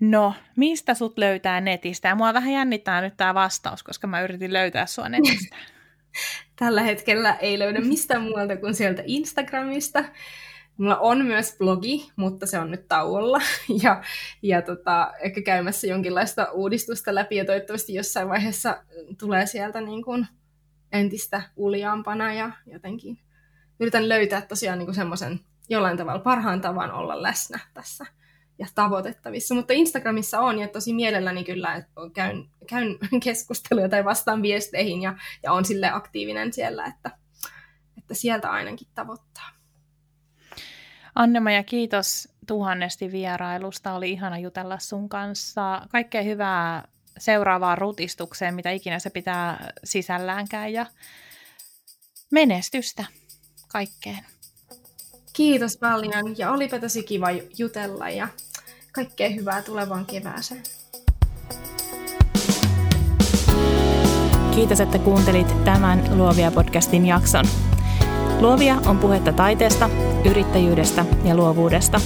[0.01, 2.07] No, mistä sut löytää netistä?
[2.07, 5.55] Ja mua vähän jännittää nyt tämä vastaus, koska mä yritin löytää sua netistä.
[6.59, 10.05] Tällä hetkellä ei löydä mistään muualta kuin sieltä Instagramista.
[10.77, 13.41] Mulla on myös blogi, mutta se on nyt tauolla
[13.83, 14.03] ja,
[14.41, 18.83] ja tota, ehkä käymässä jonkinlaista uudistusta läpi ja toivottavasti jossain vaiheessa
[19.19, 20.27] tulee sieltä niin kuin
[20.95, 23.19] entistä uljaampana ja jotenkin
[23.79, 25.39] yritän löytää tosiaan niin semmoisen
[25.69, 28.05] jollain tavalla parhaan tavan olla läsnä tässä
[28.59, 29.55] ja tavoitettavissa.
[29.55, 35.15] Mutta Instagramissa on ja tosi mielelläni kyllä että käyn, käyn keskusteluja tai vastaan viesteihin ja,
[35.43, 37.11] ja on sille aktiivinen siellä, että,
[37.97, 39.49] että sieltä ainakin tavoittaa.
[41.15, 43.93] Annemaja, kiitos tuhannesti vierailusta.
[43.93, 45.81] Oli ihana jutella sun kanssa.
[45.89, 46.87] Kaikkea hyvää
[47.17, 50.85] seuraavaan rutistukseen, mitä ikinä se pitää sisälläänkään ja
[52.31, 53.05] menestystä
[53.67, 54.25] kaikkeen.
[55.33, 58.27] Kiitos paljon ja olipa tosi kiva jutella ja
[58.91, 60.63] kaikkea hyvää tulevaan kevääseen.
[64.55, 67.45] Kiitos, että kuuntelit tämän Luovia podcastin jakson.
[68.39, 69.89] Luovia on puhetta taiteesta,
[70.29, 72.01] yrittäjyydestä ja luovuudesta.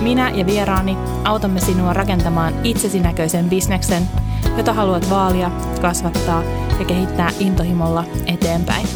[0.00, 4.02] Minä ja vieraani autamme sinua rakentamaan itsesi näköisen bisneksen,
[4.56, 5.50] jota haluat vaalia,
[5.80, 6.42] kasvattaa
[6.78, 8.86] ja kehittää intohimolla eteenpäin.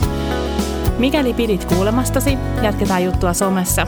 [0.99, 3.87] Mikäli pidit kuulemastasi, jatketaan juttua somessa.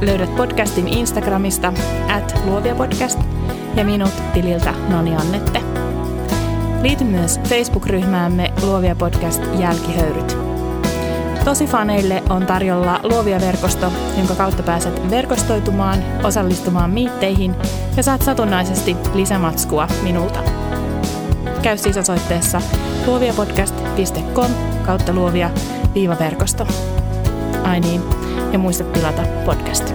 [0.00, 1.72] Löydät podcastin Instagramista
[2.16, 3.18] at luoviapodcast
[3.74, 5.62] ja minut tililtä Noni Annette.
[6.82, 10.36] Liity myös Facebook-ryhmäämme Luovia Podcast Jälkihöyryt.
[11.44, 17.54] Tosi faneille on tarjolla Luovia verkosto, jonka kautta pääset verkostoitumaan, osallistumaan miitteihin
[17.96, 20.61] ja saat satunnaisesti lisämatskua minulta.
[21.62, 22.62] Käy siis osoitteessa
[23.06, 24.50] luoviapodcast.com
[24.86, 25.50] kautta luovia
[25.94, 26.66] viivaverkosto.
[27.62, 28.02] Ai niin,
[28.52, 29.94] ja muista tilata podcast.